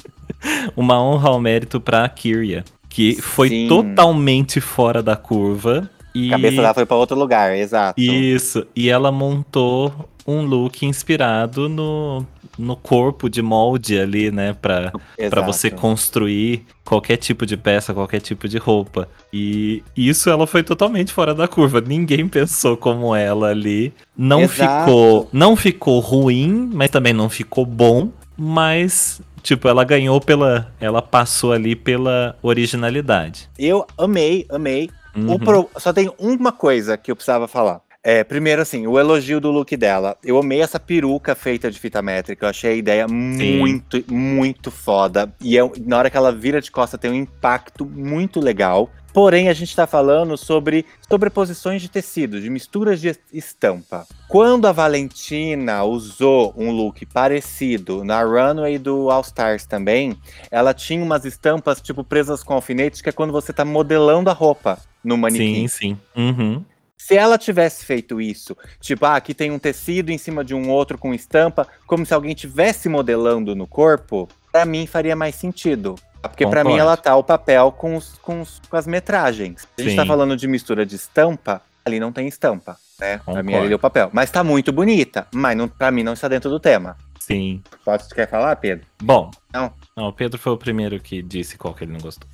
[0.76, 3.68] uma honra ao mérito pra Kyria, que foi Sim.
[3.68, 5.88] totalmente fora da curva.
[6.14, 6.28] E...
[6.28, 8.00] A cabeça dela foi pra outro lugar, exato.
[8.00, 12.24] Isso, e ela montou um look inspirado no,
[12.58, 14.52] no corpo de molde ali, né?
[14.60, 14.92] Pra,
[15.30, 19.08] pra você construir qualquer tipo de peça, qualquer tipo de roupa.
[19.32, 21.80] E isso ela foi totalmente fora da curva.
[21.80, 23.92] Ninguém pensou como ela ali.
[24.16, 24.84] Não Exato.
[24.84, 31.00] ficou, não ficou ruim, mas também não ficou bom, mas tipo, ela ganhou pela, ela
[31.00, 33.48] passou ali pela originalidade.
[33.58, 34.90] Eu amei, amei.
[35.16, 35.38] O Uhum.
[35.38, 37.80] pro- Só tem uma coisa que eu precisava falar.
[38.10, 40.16] É, primeiro, assim, o elogio do look dela.
[40.24, 42.46] Eu amei essa peruca feita de fita métrica.
[42.46, 45.30] Eu achei a ideia muito, muito foda.
[45.42, 48.88] E é- na hora que ela vira de costa, tem um impacto muito legal.
[49.12, 54.06] Porém, a gente tá falando sobre sobreposições de tecido, de misturas de estampa.
[54.26, 60.16] Quando a Valentina usou um look parecido na runway do All Stars também,
[60.50, 64.32] ela tinha umas estampas, tipo, presas com alfinetes, que é quando você tá modelando a
[64.32, 65.68] roupa no manequim.
[65.68, 65.98] Sim, sim.
[66.16, 66.64] Uhum.
[66.98, 70.68] Se ela tivesse feito isso, tipo, ah, aqui tem um tecido em cima de um
[70.68, 75.94] outro com estampa, como se alguém tivesse modelando no corpo, pra mim faria mais sentido.
[76.20, 76.70] Porque pra Concordo.
[76.70, 79.62] mim ela tá o papel com, os, com, os- com as metragens.
[79.62, 79.96] Se a gente Sim.
[79.96, 83.18] tá falando de mistura de estampa, ali não tem estampa, né?
[83.24, 83.64] Pra mim Concordo.
[83.64, 84.10] ali é o papel.
[84.12, 86.96] Mas tá muito bonita, mas não, pra mim não está dentro do tema.
[87.20, 87.62] Sim.
[87.84, 88.84] Pode, quer falar, Pedro?
[89.02, 89.30] Bom.
[89.52, 89.72] Não.
[89.96, 92.28] o Pedro foi o primeiro que disse qual que ele não gostou.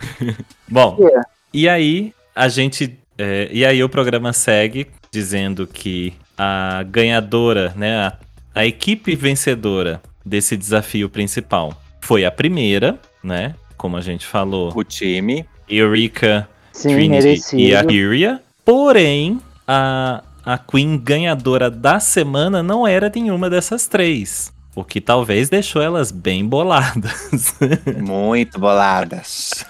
[0.68, 1.20] Bom, É.
[1.52, 2.98] e aí a gente.
[3.18, 7.96] É, e aí o programa segue dizendo que a ganhadora, né?
[8.06, 8.12] A,
[8.54, 13.54] a equipe vencedora desse desafio principal foi a primeira, né?
[13.76, 15.44] Como a gente falou, O time.
[15.68, 17.62] Eureka, Sim, Trinity merecido.
[17.62, 18.40] e a Kyria.
[18.64, 24.52] Porém, a, a Queen ganhadora da semana não era nenhuma dessas três.
[24.74, 27.54] O que talvez deixou elas bem boladas,
[27.98, 29.64] Muito boladas.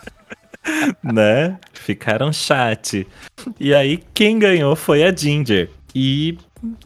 [1.02, 1.58] né?
[1.72, 3.06] Ficaram chat.
[3.58, 5.70] E aí, quem ganhou foi a Ginger.
[5.94, 6.36] E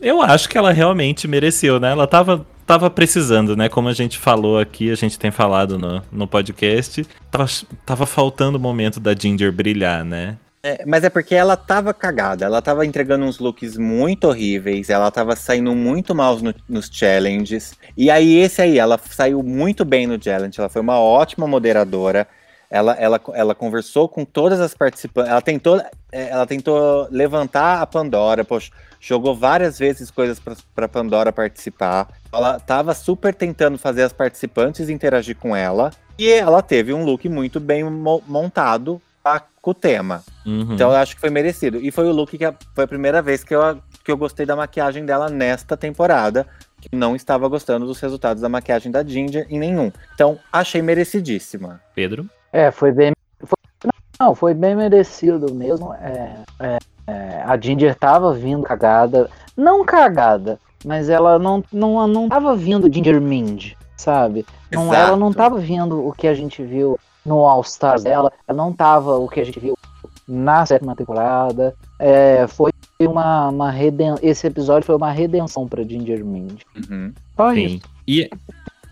[0.01, 1.91] eu acho que ela realmente mereceu, né?
[1.91, 3.69] Ela tava, tava precisando, né?
[3.69, 7.47] Como a gente falou aqui, a gente tem falado no, no podcast, tava,
[7.85, 10.37] tava faltando o momento da Ginger brilhar, né?
[10.63, 15.11] É, mas é porque ela tava cagada, ela tava entregando uns looks muito horríveis, ela
[15.11, 17.73] tava saindo muito mal no- nos challenges.
[17.97, 22.29] E aí, esse aí, ela saiu muito bem no challenge, ela foi uma ótima moderadora.
[22.71, 25.81] Ela, ela, ela conversou com todas as participantes, ela tentou,
[26.13, 30.41] é, ela tentou levantar a Pandora, poxa, jogou várias vezes coisas
[30.75, 32.09] para Pandora participar.
[32.33, 35.91] Ela tava super tentando fazer as participantes interagir com ela.
[36.17, 40.23] E ela teve um look muito bem mo- montado pra- com o tema.
[40.47, 40.75] Uhum.
[40.75, 41.79] Então eu acho que foi merecido.
[41.79, 43.61] E foi o look que a- foi a primeira vez que eu,
[44.05, 46.47] que eu gostei da maquiagem dela nesta temporada.
[46.81, 49.91] Que não estava gostando dos resultados da maquiagem da Ginger em nenhum.
[50.15, 51.81] Então achei merecidíssima.
[51.95, 52.29] Pedro?
[52.53, 53.13] É, foi bem.
[53.41, 55.95] foi- Não, foi bem merecido mesmo.
[55.95, 59.31] É, é, é, a Ginger tava vindo cagada.
[59.57, 64.45] Não cagada, mas ela não, não, não tava vindo Ginger Mind, sabe?
[64.71, 64.97] Não, Exato.
[64.97, 68.33] ela não tava vindo o que a gente viu no All Stars dela.
[68.47, 69.77] Ela não tava o que a gente viu
[70.27, 71.75] na sétima temporada.
[71.99, 72.71] É, foi
[73.01, 74.15] uma, uma reden...
[74.23, 76.63] Esse episódio foi uma redenção pra Ginger Mind.
[76.77, 77.13] Uhum.
[77.37, 77.65] Só Sim.
[77.65, 77.83] isso.
[78.07, 78.31] E...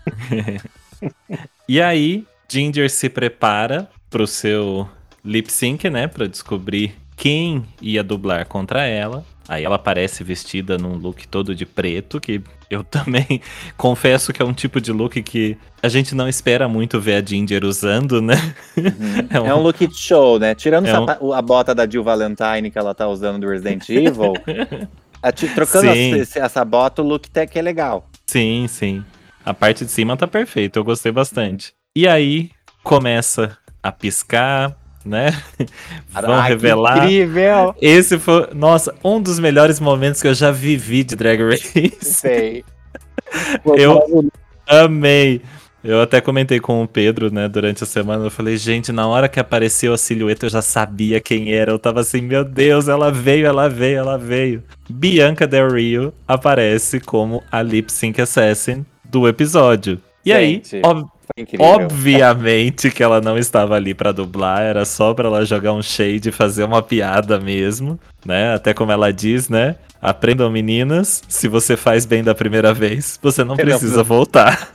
[1.67, 4.87] e aí, Ginger se prepara pro seu
[5.23, 6.07] lip sync, né?
[6.07, 9.23] Pra descobrir quem ia dublar contra ela.
[9.47, 13.41] Aí ela aparece vestida num look todo de preto, que eu também
[13.75, 17.25] confesso que é um tipo de look que a gente não espera muito ver a
[17.25, 18.35] Ginger usando, né?
[19.31, 20.53] É um look de show, né?
[20.55, 24.33] Tirando É um- a bota da Jill Valentine que ela tá usando do Resident Evil,
[25.21, 28.07] a trocando essa, essa bota, o look até que é legal.
[28.27, 29.03] Sim, sim.
[29.43, 31.73] A parte de cima tá perfeita, eu gostei bastante.
[31.95, 32.51] E aí
[32.83, 35.31] começa a piscar, né?
[36.09, 36.97] Vão Ai, que revelar.
[36.97, 37.75] Incrível!
[37.81, 41.97] Esse foi, nossa, um dos melhores momentos que eu já vivi de Drag Race.
[42.01, 42.63] Sei.
[43.65, 44.29] Eu-.
[44.67, 45.41] Amei.
[45.83, 48.25] Eu até comentei com o Pedro, né, durante a semana.
[48.25, 51.71] Eu falei, gente, na hora que apareceu a silhueta, eu já sabia quem era.
[51.71, 54.61] Eu tava assim, meu Deus, ela veio, ela veio, ela veio.
[54.89, 60.01] Bianca Del Rio aparece como a Lip Sync Assassin do episódio.
[60.25, 61.05] E Gente, aí, Foi
[61.37, 61.65] incrível.
[61.65, 66.29] obviamente que ela não estava ali pra dublar, era só pra ela jogar um shade
[66.29, 68.53] e fazer uma piada mesmo, né?
[68.53, 69.75] Até como ela diz, né?
[70.01, 74.69] Aprendam meninas, se você faz bem da primeira vez, você não precisa voltar.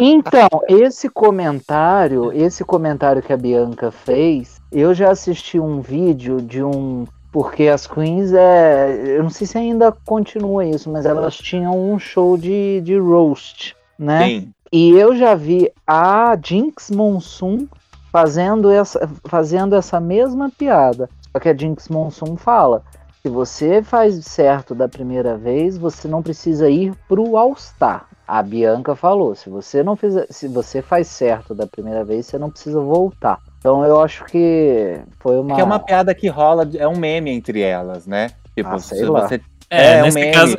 [0.00, 6.62] Então, esse comentário, esse comentário que a Bianca fez, eu já assisti um vídeo de
[6.62, 7.06] um.
[7.32, 9.16] Porque as Queens é.
[9.16, 13.76] Eu não sei se ainda continua isso, mas elas tinham um show de, de roast,
[13.96, 14.26] né?
[14.26, 14.52] Sim.
[14.72, 17.66] E eu já vi a Jinx Monsoon
[18.12, 21.08] fazendo essa, fazendo essa mesma piada.
[21.32, 22.82] Só que a Jinx Monsoon fala:
[23.22, 28.06] se você faz certo da primeira vez, você não precisa ir pro All-Star.
[28.26, 32.38] A Bianca falou: se você não fizer, se você faz certo da primeira vez, você
[32.38, 33.38] não precisa voltar.
[33.58, 35.54] Então eu acho que foi uma.
[35.56, 38.30] Que é uma piada que rola, é um meme entre elas, né?
[38.54, 39.26] Tipo, Ah, sei se lá.
[39.26, 39.40] você.
[39.68, 40.32] É, É, um nesse meme.
[40.32, 40.58] caso.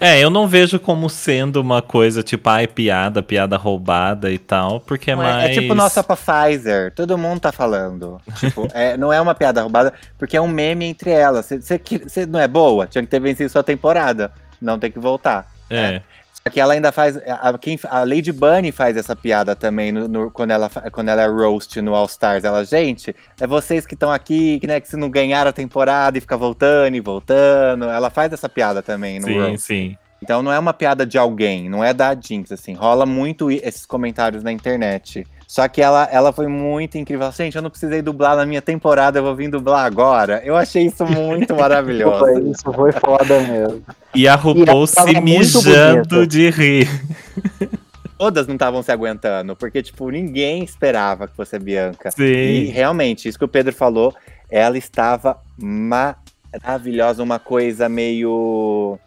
[0.00, 4.80] É, eu não vejo como sendo uma coisa tipo, ai, piada, piada roubada e tal,
[4.80, 5.50] porque é Não é, mais.
[5.50, 8.20] é tipo nossa pra Pfizer, todo mundo tá falando.
[8.36, 11.48] Tipo, é, não é uma piada roubada, porque é um meme entre elas.
[11.48, 12.86] Você não é boa?
[12.86, 14.32] Tinha que ter vencido sua temporada.
[14.60, 15.46] Não tem que voltar.
[15.70, 15.94] É.
[15.96, 16.02] Só
[16.50, 17.16] que ela ainda faz.
[17.26, 21.22] A, quem, a Lady Bunny faz essa piada também no, no- quando, ela, quando ela
[21.22, 22.44] é roast no All Stars.
[22.44, 26.16] Ela, gente, é vocês que estão aqui, que, né, que se não ganharam a temporada
[26.18, 27.84] e fica voltando e voltando.
[27.84, 29.58] Ela faz essa piada também no Sim, roast.
[29.66, 29.96] sim.
[30.22, 32.74] Então não é uma piada de alguém, não é da Jinx, assim.
[32.74, 35.24] Rola muito esses comentários na internet.
[35.48, 37.32] Só que ela, ela foi muito incrível.
[37.32, 40.42] Gente, eu não precisei dublar na minha temporada, eu vou vir dublar agora.
[40.44, 42.18] Eu achei isso muito maravilhoso.
[42.18, 43.82] Foi, isso foi foda mesmo.
[44.14, 46.86] E a RuPaul ela se mijando de rir.
[48.18, 52.10] Todas não estavam se aguentando, porque, tipo, ninguém esperava que fosse a Bianca.
[52.18, 52.70] E Sim.
[52.70, 54.14] realmente, isso que o Pedro falou,
[54.50, 58.98] ela estava maravilhosa, uma coisa meio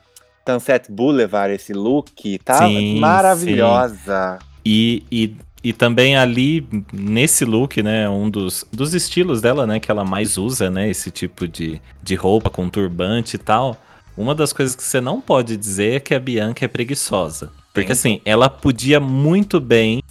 [0.49, 4.39] Sunset Boulevard, esse look, tá Sim, maravilhosa.
[4.65, 9.91] E, e, e também ali, nesse look, né, um dos, dos estilos dela, né, que
[9.91, 13.78] ela mais usa, né, esse tipo de, de roupa com turbante e tal.
[14.18, 17.51] Uma das coisas que você não pode dizer é que a Bianca é preguiçosa.
[17.74, 18.14] Porque Sim.
[18.14, 20.01] assim, ela podia muito bem.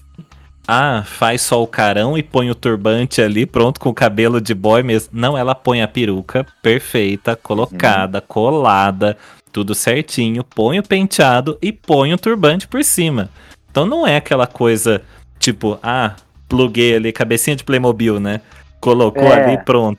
[0.66, 4.54] Ah, faz só o carão e põe o turbante ali, pronto, com o cabelo de
[4.54, 5.10] boy mesmo.
[5.12, 9.18] Não, ela põe a peruca perfeita, colocada, colada,
[9.52, 13.28] tudo certinho, põe o penteado e põe o turbante por cima.
[13.70, 15.02] Então não é aquela coisa
[15.40, 16.14] tipo, ah,
[16.48, 18.40] pluguei ali, cabecinha de Playmobil, né?
[18.78, 19.42] Colocou É.
[19.44, 19.98] ali, pronto.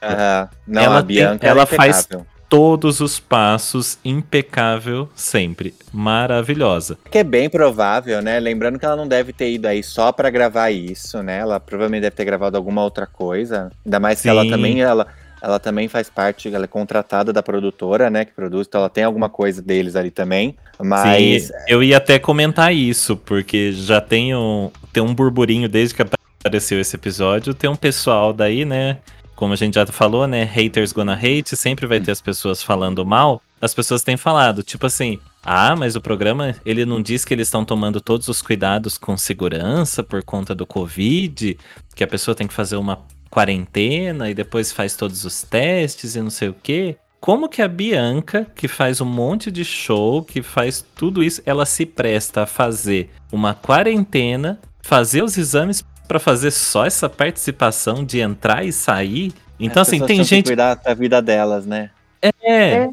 [0.65, 2.07] Não, Ela a Bianca tem- ela é faz-.
[2.47, 5.73] Todos os passos, impecável sempre.
[5.93, 6.97] Maravilhosa.
[7.09, 8.39] Que é bem provável, né?
[8.41, 11.39] Lembrando que ela não deve ter ido aí só pra gravar isso, né?
[11.39, 13.71] Ela provavelmente deve ter gravado alguma outra coisa.
[13.85, 14.49] Ainda mais que ela Sim.
[14.49, 15.07] também ela,
[15.41, 18.25] ela também faz parte, ela é contratada da produtora, né?
[18.25, 20.55] Que produz, então ela tem alguma coisa deles ali também.
[20.79, 25.95] Mas Sim, eu ia até comentar isso, porque já tem um, tem um burburinho desde
[25.95, 27.53] que apareceu esse episódio.
[27.53, 28.99] Tem um pessoal daí, né?
[29.35, 30.43] Como a gente já falou, né?
[30.43, 33.41] Haters gonna hate, sempre vai ter as pessoas falando mal.
[33.59, 37.47] As pessoas têm falado, tipo assim, ah, mas o programa, ele não diz que eles
[37.47, 41.57] estão tomando todos os cuidados com segurança por conta do Covid,
[41.95, 42.99] que a pessoa tem que fazer uma
[43.31, 46.97] quarentena e depois faz todos os testes e não sei o quê.
[47.19, 51.65] Como que a Bianca, que faz um monte de show, que faz tudo isso, ela
[51.65, 58.19] se presta a fazer uma quarentena, fazer os exames para fazer só essa participação de
[58.19, 60.45] entrar e sair Então, As assim, tem tinham que gente.
[60.47, 61.91] cuidar da vida delas, né?
[62.21, 62.31] É.
[62.43, 62.89] É.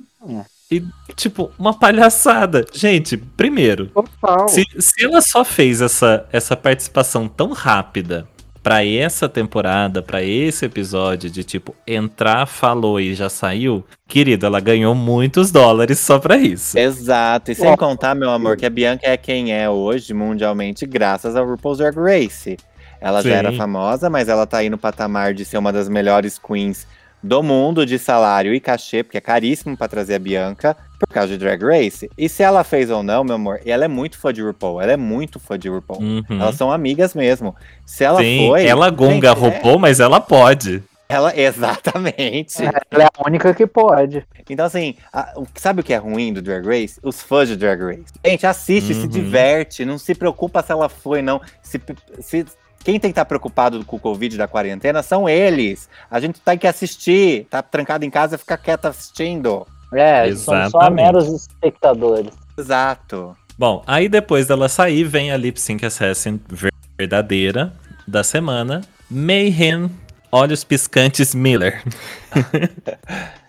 [0.70, 0.84] E,
[1.16, 2.66] tipo, uma palhaçada.
[2.72, 4.46] Gente, primeiro, Total.
[4.48, 8.28] se, se ela só fez essa, essa participação tão rápida
[8.62, 14.60] pra essa temporada, pra esse episódio, de tipo, entrar, falou e já saiu, querido, ela
[14.60, 16.78] ganhou muitos dólares só pra isso.
[16.78, 17.50] Exato.
[17.50, 21.46] E sem contar, meu amor, que a Bianca é quem é hoje, mundialmente, graças ao
[21.46, 22.56] RuPaul's Drag Race.
[23.00, 23.28] Ela Sim.
[23.28, 26.86] já era famosa, mas ela tá aí no patamar de ser uma das melhores queens
[27.22, 31.28] do mundo de salário e cachê, porque é caríssimo pra trazer a Bianca, por causa
[31.28, 32.10] de Drag Race.
[32.16, 34.80] E se ela fez ou não, meu amor, ela é muito fã de RuPaul.
[34.80, 36.00] Ela é muito fã de RuPaul.
[36.00, 36.22] Uhum.
[36.30, 37.54] Elas são amigas mesmo.
[37.86, 38.66] Se ela Sim, foi.
[38.66, 40.82] ela gonga Gente, é- RuPaul, mas ela pode.
[41.08, 42.62] Ela, exatamente.
[42.90, 44.24] Ela é a única que pode.
[44.48, 46.98] Então, assim, a- sabe o que é ruim do Drag Race?
[47.02, 48.04] Os fãs de Drag Race.
[48.24, 49.08] Gente, assiste, se Uhum.
[49.08, 51.40] diverte, não se preocupa se ela foi, não.
[51.62, 51.80] Se,
[52.20, 52.44] se-
[52.84, 55.88] quem tem que estar preocupado com o Covid da quarentena são eles.
[56.10, 59.66] A gente tem que assistir, tá trancado em casa, fica quieto assistindo.
[59.92, 62.32] É, são só meros espectadores.
[62.56, 63.36] Exato.
[63.58, 66.40] Bom, aí depois dela sair, vem a Lip Sync Assassin
[66.96, 67.72] verdadeira
[68.06, 68.82] da semana.
[69.10, 69.90] Mayhem
[70.30, 71.82] Olhos Piscantes Miller,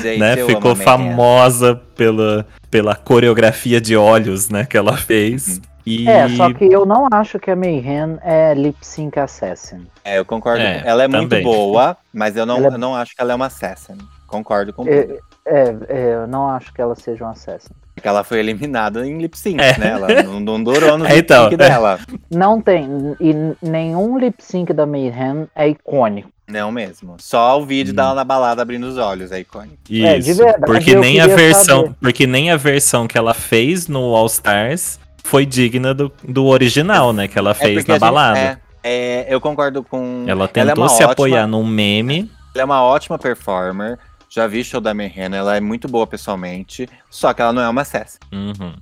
[0.00, 0.36] Gente, né?
[0.36, 5.60] Ficou famosa pela, pela coreografia de olhos, né, que ela fez.
[5.84, 9.86] E É, só que eu não acho que a Mayhem é lip sync assassin.
[10.04, 10.62] É, eu concordo.
[10.62, 11.44] É, ela é muito também.
[11.44, 13.96] boa, mas eu não, é- eu não acho que ela é uma assassin.
[14.26, 17.72] Concordo com É, é, é, eu não acho que ela seja um assassin.
[17.94, 19.76] Porque ela foi eliminada em lip sync, É.
[19.76, 19.88] né?
[19.90, 21.98] Ela não, não durou no É, lip então, sync dela.
[22.30, 22.88] Não tem,
[23.20, 26.30] e nenhum lip sync da Mayhem é icônico.
[26.48, 27.16] Não mesmo.
[27.18, 27.96] Só o vídeo Hum.
[27.96, 29.76] dela na balada abrindo os olhos, é icônico.
[29.88, 31.94] Isso, É, de verdade, porque nem a versão, saber.
[32.00, 37.12] porque nem a versão que ela fez no All Stars foi digna do, do original,
[37.12, 38.38] né, que ela fez porque na a gente- balada.
[38.38, 40.24] é, é, eu concordo com.
[40.26, 42.30] Ela é tentou uma se ótima- apoiar num meme.
[42.54, 43.98] Ela é uma ótima performer.
[44.28, 46.88] Já vi show da Mayhem, ela é muito boa pessoalmente.
[47.10, 48.18] Só que ela não é uma assassin.
[48.32, 48.74] Uhum.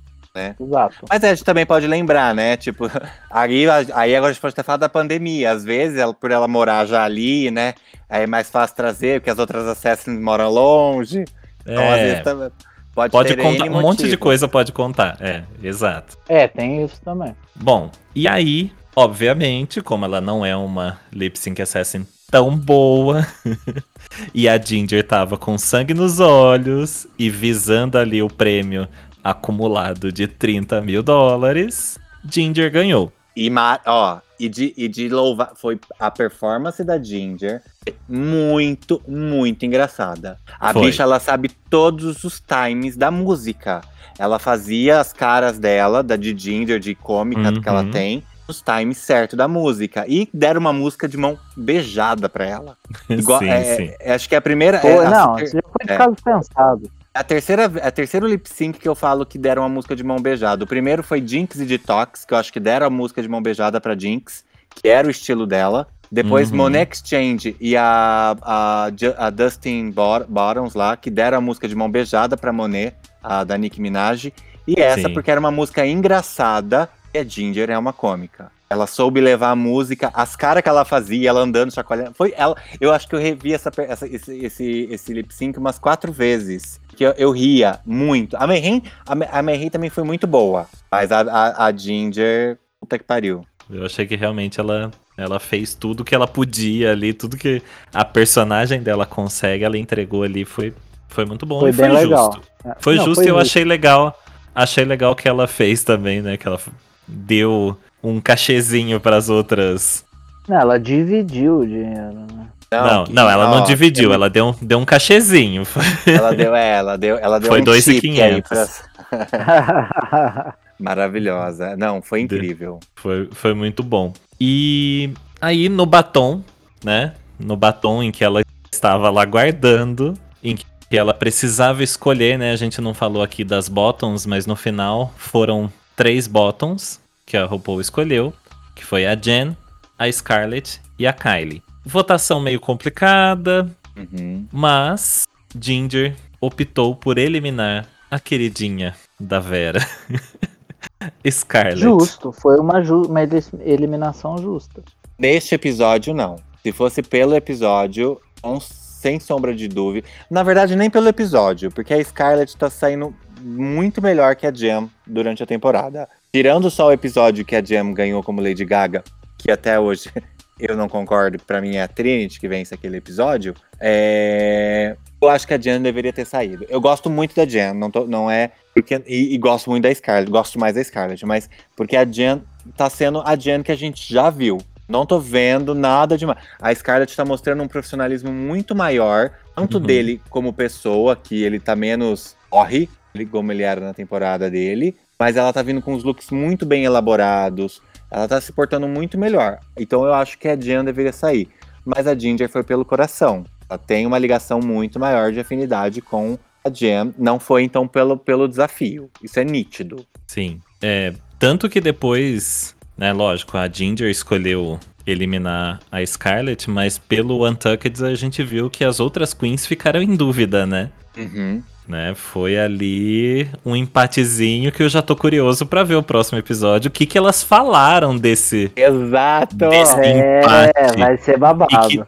[0.59, 0.95] Exato.
[1.09, 2.55] Mas a gente também pode lembrar, né?
[2.55, 2.89] Tipo,
[3.29, 5.51] aí, aí agora a gente pode ter falado da pandemia.
[5.51, 7.73] Às vezes, ela, por ela morar já ali, né?
[8.09, 11.25] Aí é mais fácil trazer, porque as outras assassins moram longe.
[11.65, 12.51] Então, às É, vezes, tá-
[12.93, 15.17] pode, pode ter contar, N um monte de coisa pode contar.
[15.19, 16.17] É, exato.
[16.27, 17.35] É, tem isso também.
[17.55, 23.27] Bom, e aí, obviamente, como ela não é uma lip sync assassin tão boa,
[24.33, 28.87] e a Ginger tava com sangue nos olhos e visando ali o prêmio
[29.23, 33.11] acumulado de 30 mil dólares, Ginger ganhou.
[33.35, 33.49] E,
[33.85, 35.51] ó, e de, e de louvar.
[35.55, 37.61] Foi a performance da Ginger
[38.07, 40.37] muito, muito engraçada.
[40.59, 40.87] A Foi.
[40.87, 43.81] bicha, ela sabe todos os times da música.
[44.19, 47.91] Ela fazia as caras dela, da de Ginger, de cômica que ela Uhum.
[47.91, 50.05] tem, os times certos da música.
[50.07, 52.77] E deram uma música de mão beijada pra ela.
[53.09, 53.91] Igual, sim, é- sim.
[53.99, 54.79] é- acho que é a primeira.
[54.79, 55.97] Pô, é, a- não, isso já foi de é.
[55.97, 56.91] caso pensado.
[57.13, 60.17] A terceira, a terceiro lip sync que eu falo que deram uma música de mão
[60.19, 60.63] beijada.
[60.63, 63.41] O primeiro foi Jinx e Detox, que eu acho que deram a música de mão
[63.41, 64.43] beijada pra Jinx,
[64.75, 65.87] que era o estilo dela.
[66.11, 66.57] Depois Uhum.
[66.57, 68.87] Monet Exchange e a, a,
[69.17, 73.43] a Dustin Bot- Bottoms lá, que deram a música de mão beijada pra Monet, a
[73.45, 74.31] da Nicki Minaj.
[74.67, 75.13] E essa Sim.
[75.13, 78.51] porque era uma música engraçada e a Ginger é uma cômica.
[78.71, 82.13] Ela soube levar a música, as caras que ela fazia, ela andando, chacoalhando.
[82.13, 82.55] Foi ela.
[82.79, 86.79] Eu acho que eu revi essa, essa- esse, esse, esse lip sync umas quatro vezes.
[86.95, 88.37] Que eu, eu ria muito.
[88.37, 90.67] A Mayhem, a, a Mayhem também foi muito boa.
[90.89, 93.45] Mas a, a, a Ginger, puta que pariu.
[93.69, 97.61] Eu achei que realmente ela, ela fez tudo que ela podia ali, tudo que
[97.93, 100.73] a personagem dela consegue, ela entregou ali, foi,
[101.09, 102.31] foi muito bom Foi e bem foi legal.
[102.33, 102.41] justo.
[102.79, 103.41] Foi Não, justo e eu justo.
[103.49, 104.17] achei legal.
[104.55, 106.37] Achei legal que ela fez também, né?
[106.37, 106.59] Que ela
[107.05, 110.03] deu um cachezinho para as outras.
[110.47, 112.47] Não, ela dividiu o dinheiro, né?
[112.73, 115.63] Não, que- não, ela não ó, dividiu, ela deu um, deu um cachezinho.
[116.07, 118.81] Ela deu, é, ela deu, ela deu Foi um dois e chip aí 500.
[119.09, 121.75] pra- Maravilhosa.
[121.75, 122.79] Não, foi incrível.
[122.95, 124.13] Foi, foi muito bom.
[124.39, 126.41] E aí no batom,
[126.81, 127.13] né?
[127.37, 128.41] No batom em que ela
[128.71, 130.65] estava lá guardando, em que
[130.97, 132.53] ela precisava escolher, né?
[132.53, 137.00] A gente não falou aqui das bottoms, mas no final foram três bottoms
[137.31, 138.33] que a RuPaul escolheu,
[138.75, 139.55] que foi a Jen,
[139.97, 141.63] a Scarlett e a Kylie.
[141.85, 144.45] Votação meio complicada, Uhum.
[144.51, 145.23] mas
[145.57, 149.79] Ginger optou por eliminar a queridinha da Vera.
[151.29, 151.79] Scarlett.
[151.79, 154.83] Justo, foi uma, ju- uma eli- eliminação justa.
[155.17, 156.35] Neste episódio, não.
[156.61, 160.05] Se fosse pelo episódio, com- sem sombra de dúvida.
[160.29, 164.89] Na verdade, nem pelo episódio, porque a Scarlett tá saindo muito melhor que a Jam
[165.05, 166.07] durante a temporada.
[166.33, 169.03] Tirando só o episódio que a Jam ganhou como Lady Gaga,
[169.37, 170.09] que até hoje
[170.59, 175.45] eu não concordo, pra mim é a Trinity que vence aquele episódio, é, eu acho
[175.47, 176.65] que a Jan deveria ter saído.
[176.69, 178.51] Eu gosto muito da Jan, não, tô- não é.
[178.73, 182.41] Porque, e, e gosto muito da Scarlett, gosto mais da Scarlett, mas porque a Jan
[182.77, 184.57] tá sendo a Jan que a gente já viu.
[184.87, 186.39] Não tô vendo nada demais.
[186.59, 189.83] A Scarlett tá mostrando um profissionalismo muito maior, tanto Uhum.
[189.83, 192.89] dele como pessoa, que ele tá menos corre,
[193.31, 196.83] como ele era na temporada dele, mas ela tá vindo com os looks muito bem
[196.83, 199.59] elaborados, ela tá se portando muito melhor.
[199.77, 201.47] Então eu acho que a Jan deveria sair.
[201.85, 203.43] Mas a Ginger foi pelo coração.
[203.69, 207.13] Ela tem uma ligação muito maior de afinidade com a Jan.
[207.17, 209.09] Não foi então pelo, pelo desafio.
[209.23, 210.05] Isso é nítido.
[210.27, 210.61] Sim.
[210.81, 218.03] É, tanto que depois, né, lógico, a Ginger escolheu eliminar a Scarlet, mas pelo Untucked
[218.05, 220.91] a gente viu que as outras queens ficaram em dúvida, né?
[221.17, 221.63] Uhum.
[221.87, 226.87] Né, foi ali um empatezinho que eu já tô curioso pra ver o próximo episódio.
[226.87, 229.55] O que que elas falaram desse Exato!
[229.55, 230.99] Desse- É, Empate.
[230.99, 232.07] vai ser babado.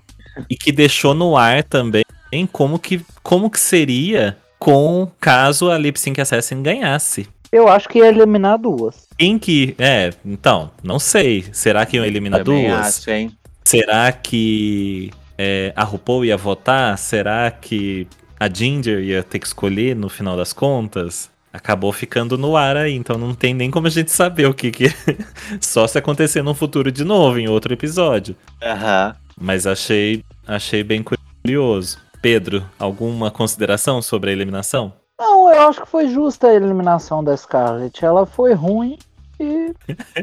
[0.49, 2.03] e que deixou no ar também
[2.51, 7.27] como que como que seria com caso a Lip Sync Assassin ganhasse.
[7.51, 9.07] Eu acho que ia eliminar duas.
[9.17, 9.75] Quem que.
[9.77, 11.45] É, então, não sei.
[11.51, 12.97] Será que iam eliminar Também duas?
[12.99, 13.31] acho, hein?
[13.65, 16.97] Será que é, a RuPaul ia votar?
[16.97, 18.07] Será que
[18.43, 21.31] a Ginger ia ter que escolher no final das contas?
[21.53, 24.69] Acabou ficando no ar aí, então não tem nem como a gente saber o que
[24.69, 24.85] que.
[25.61, 28.35] Só se acontecer no futuro de novo, em outro episódio.
[28.61, 29.15] Aham.
[29.39, 31.99] Mas achei, achei bem curioso.
[32.21, 34.91] Pedro, alguma consideração sobre a eliminação?
[35.17, 38.03] Não, eu acho que foi justa a eliminação da Scarlett.
[38.03, 38.97] Ela foi ruim
[39.39, 39.73] e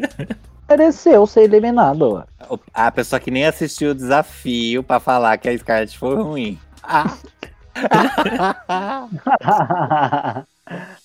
[0.68, 2.26] mereceu ser eliminada.
[2.74, 6.58] A pessoa que nem assistiu o desafio pra falar que a Scarlett foi ruim.
[6.82, 7.16] Ah.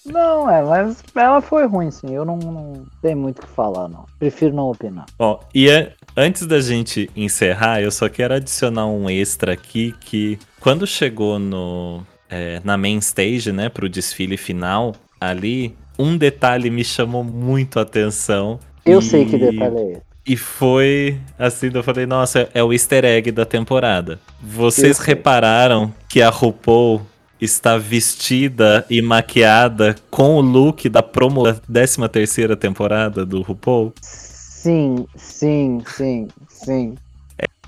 [0.06, 2.14] não, é, mas ela foi ruim, sim.
[2.14, 4.06] Eu não, não tenho muito o que falar, não.
[4.20, 5.06] Prefiro não opinar.
[5.18, 10.38] Ó, e a- antes da gente encerrar, eu só quero adicionar um extra aqui que
[10.60, 16.84] quando chegou no é, na main stage, né, pro desfile final, ali um detalhe me
[16.84, 18.60] chamou muito a atenção.
[18.86, 20.15] Eu e- sei que detalhe é esse.
[20.26, 24.20] E foi assim, eu falei, nossa, é o easter egg da temporada.
[24.42, 25.06] Vocês sei.
[25.08, 27.06] repararam que a RuPaul
[27.40, 33.94] está vestida e maquiada com o look da promo da 13 terceira temporada do RuPaul?
[34.02, 36.96] Sim, sim, sim, sim.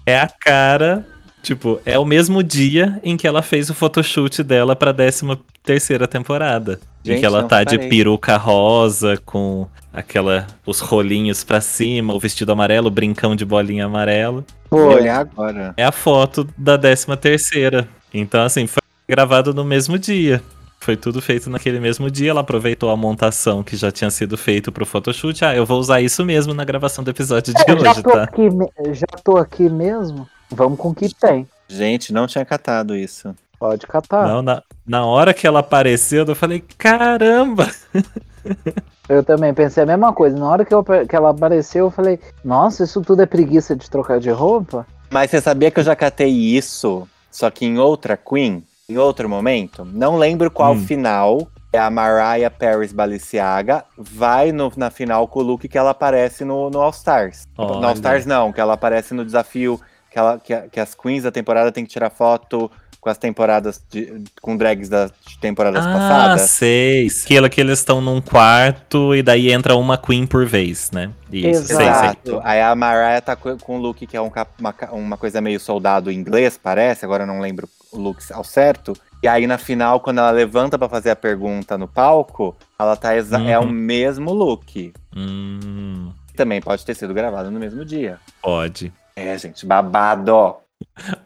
[0.05, 1.05] É a cara,
[1.43, 6.07] tipo, é o mesmo dia em que ela fez o photoshoot dela pra 13 terceira
[6.07, 6.79] temporada.
[7.03, 9.67] em Gente, que ela tá de peruca rosa, com
[9.97, 14.45] aquela os rolinhos pra cima, o vestido amarelo, o brincão de bolinha amarelo.
[14.69, 14.95] Foi.
[14.95, 15.73] olhar agora.
[15.75, 17.87] É a foto da 13 terceira.
[18.13, 20.41] Então, assim, foi gravado no mesmo dia.
[20.79, 22.29] Foi tudo feito naquele mesmo dia.
[22.29, 25.43] Ela aproveitou a montação que já tinha sido feito pro photoshoot.
[25.43, 28.11] Ah, eu vou usar isso mesmo na gravação do episódio de É, já, hoje, tô
[28.11, 28.23] tá?
[28.23, 28.49] aqui,
[28.93, 30.29] já tô aqui mesmo.
[30.49, 31.47] Vamos com o que tem.
[31.67, 33.35] Gente, não tinha catado isso.
[33.59, 34.27] Pode catar.
[34.27, 37.69] Não, na, na hora que ela apareceu, eu falei, caramba!
[39.09, 40.37] Eu também pensei a mesma coisa.
[40.37, 43.89] Na hora que, eu- que ela apareceu, eu falei, nossa, isso tudo é preguiça de
[43.89, 44.85] trocar de roupa?
[45.09, 49.29] Mas você sabia que eu já catei isso, só que em outra Queen, em outro
[49.29, 49.85] momento?
[49.85, 50.79] Não lembro qual Hum.
[50.79, 51.47] final.
[51.73, 56.45] É a Mariah Paris Balenciaga vai no- na final com o look que ela aparece
[56.45, 57.43] no, no All Stars.
[57.57, 57.79] Olha.
[57.81, 59.79] No All Stars não, que ela aparece no desafio
[60.09, 62.71] que, ela, que, que as queens da temporada tem que tirar foto
[63.07, 66.41] com as temporadas de- com drags das temporadas ah, passadas.
[66.51, 67.07] sei.
[67.23, 71.09] Aquela que eles estão num quarto e daí entra uma queen por vez, né?
[71.31, 71.87] Isso, sei, sei.
[71.87, 72.41] Exato.
[72.43, 74.29] Aí a Mariah tá co- com um look que é um
[74.59, 77.05] uma, uma coisa meio soldado inglês, parece.
[77.05, 78.93] Agora eu não lembro o look ao certo.
[79.23, 83.15] E aí na final, quando ela levanta pra fazer a pergunta no palco, ela tá
[83.15, 83.69] exa- é o Uhum.
[83.71, 84.93] mesmo look.
[85.15, 88.19] Hum, Também pode ter sido gravado no mesmo dia.
[88.41, 88.91] pode.
[89.15, 90.57] É, gente, babado.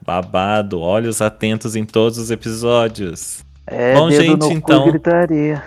[0.06, 3.44] Babado, olhos atentos em todos os episódios.
[3.68, 5.64] É, Bom, gente, então- gritaria.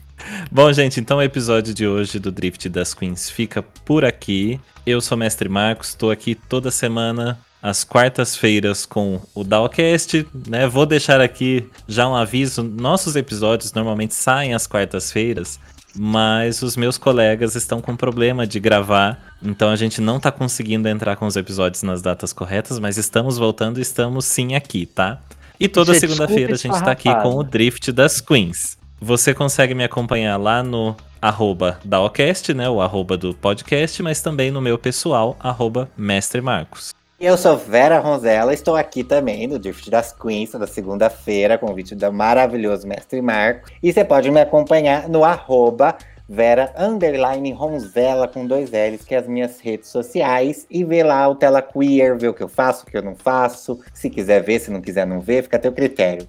[0.50, 4.60] Bom, gente, então o episódio de hoje do Drift das Queens fica por aqui.
[4.84, 10.66] Eu sou o Mestre Marcos, estou aqui toda semana, às quartas-feiras, com o Dalcast, né?
[10.68, 15.58] Vou deixar aqui já um aviso: nossos episódios normalmente saem às quartas-feiras,
[15.98, 20.88] mas os meus colegas estão com problema de gravar, então a gente não tá conseguindo
[20.88, 25.20] entrar com os episódios nas datas corretas, mas estamos voltando e estamos sim aqui, tá?
[25.58, 28.78] E toda segunda-feira a gente tá aqui com o Drift das Queens.
[29.00, 32.68] Você consegue me acompanhar lá no arroba Daocast, né?
[32.68, 36.97] O arroba do podcast, mas também no meu pessoal, arroba Mestre Marcos.
[37.20, 42.12] Eu sou Vera Ronzella, estou aqui também no Drift das Queens, toda segunda-feira, convite do
[42.12, 43.68] maravilhoso Mestre Marco.
[43.82, 45.98] E você pode me acompanhar no arroba
[46.28, 50.64] Vera Underline Ronzella com dois L's, que é as minhas redes sociais.
[50.70, 53.16] E vê lá o Tela Queer, vê o que eu faço, o que eu não
[53.16, 53.80] faço.
[53.92, 56.24] Se quiser ver, se não quiser não ver, fica a teu critério.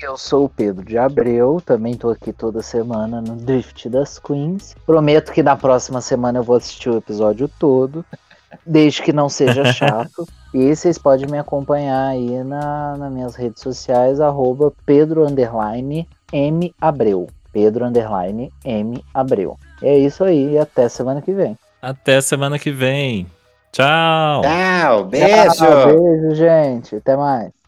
[0.00, 4.74] Eu sou o Pedro de Abreu, também tô aqui toda semana no Drift das Queens.
[4.86, 8.02] Prometo que na próxima semana eu vou assistir o episódio todo,
[8.66, 10.26] desde que não seja chato.
[10.52, 16.74] e vocês podem me acompanhar aí na, nas minhas redes sociais, arroba Pedro Underline M
[16.80, 17.28] Abreu.
[17.52, 19.56] Pedro Underline M Abreu.
[19.82, 21.56] É isso aí, e até semana que vem.
[21.80, 23.26] Até semana que vem.
[23.70, 24.42] Tchau.
[24.42, 25.54] Tchau, beijo!
[25.54, 26.96] Tchau, beijo, gente.
[26.96, 27.63] Até mais.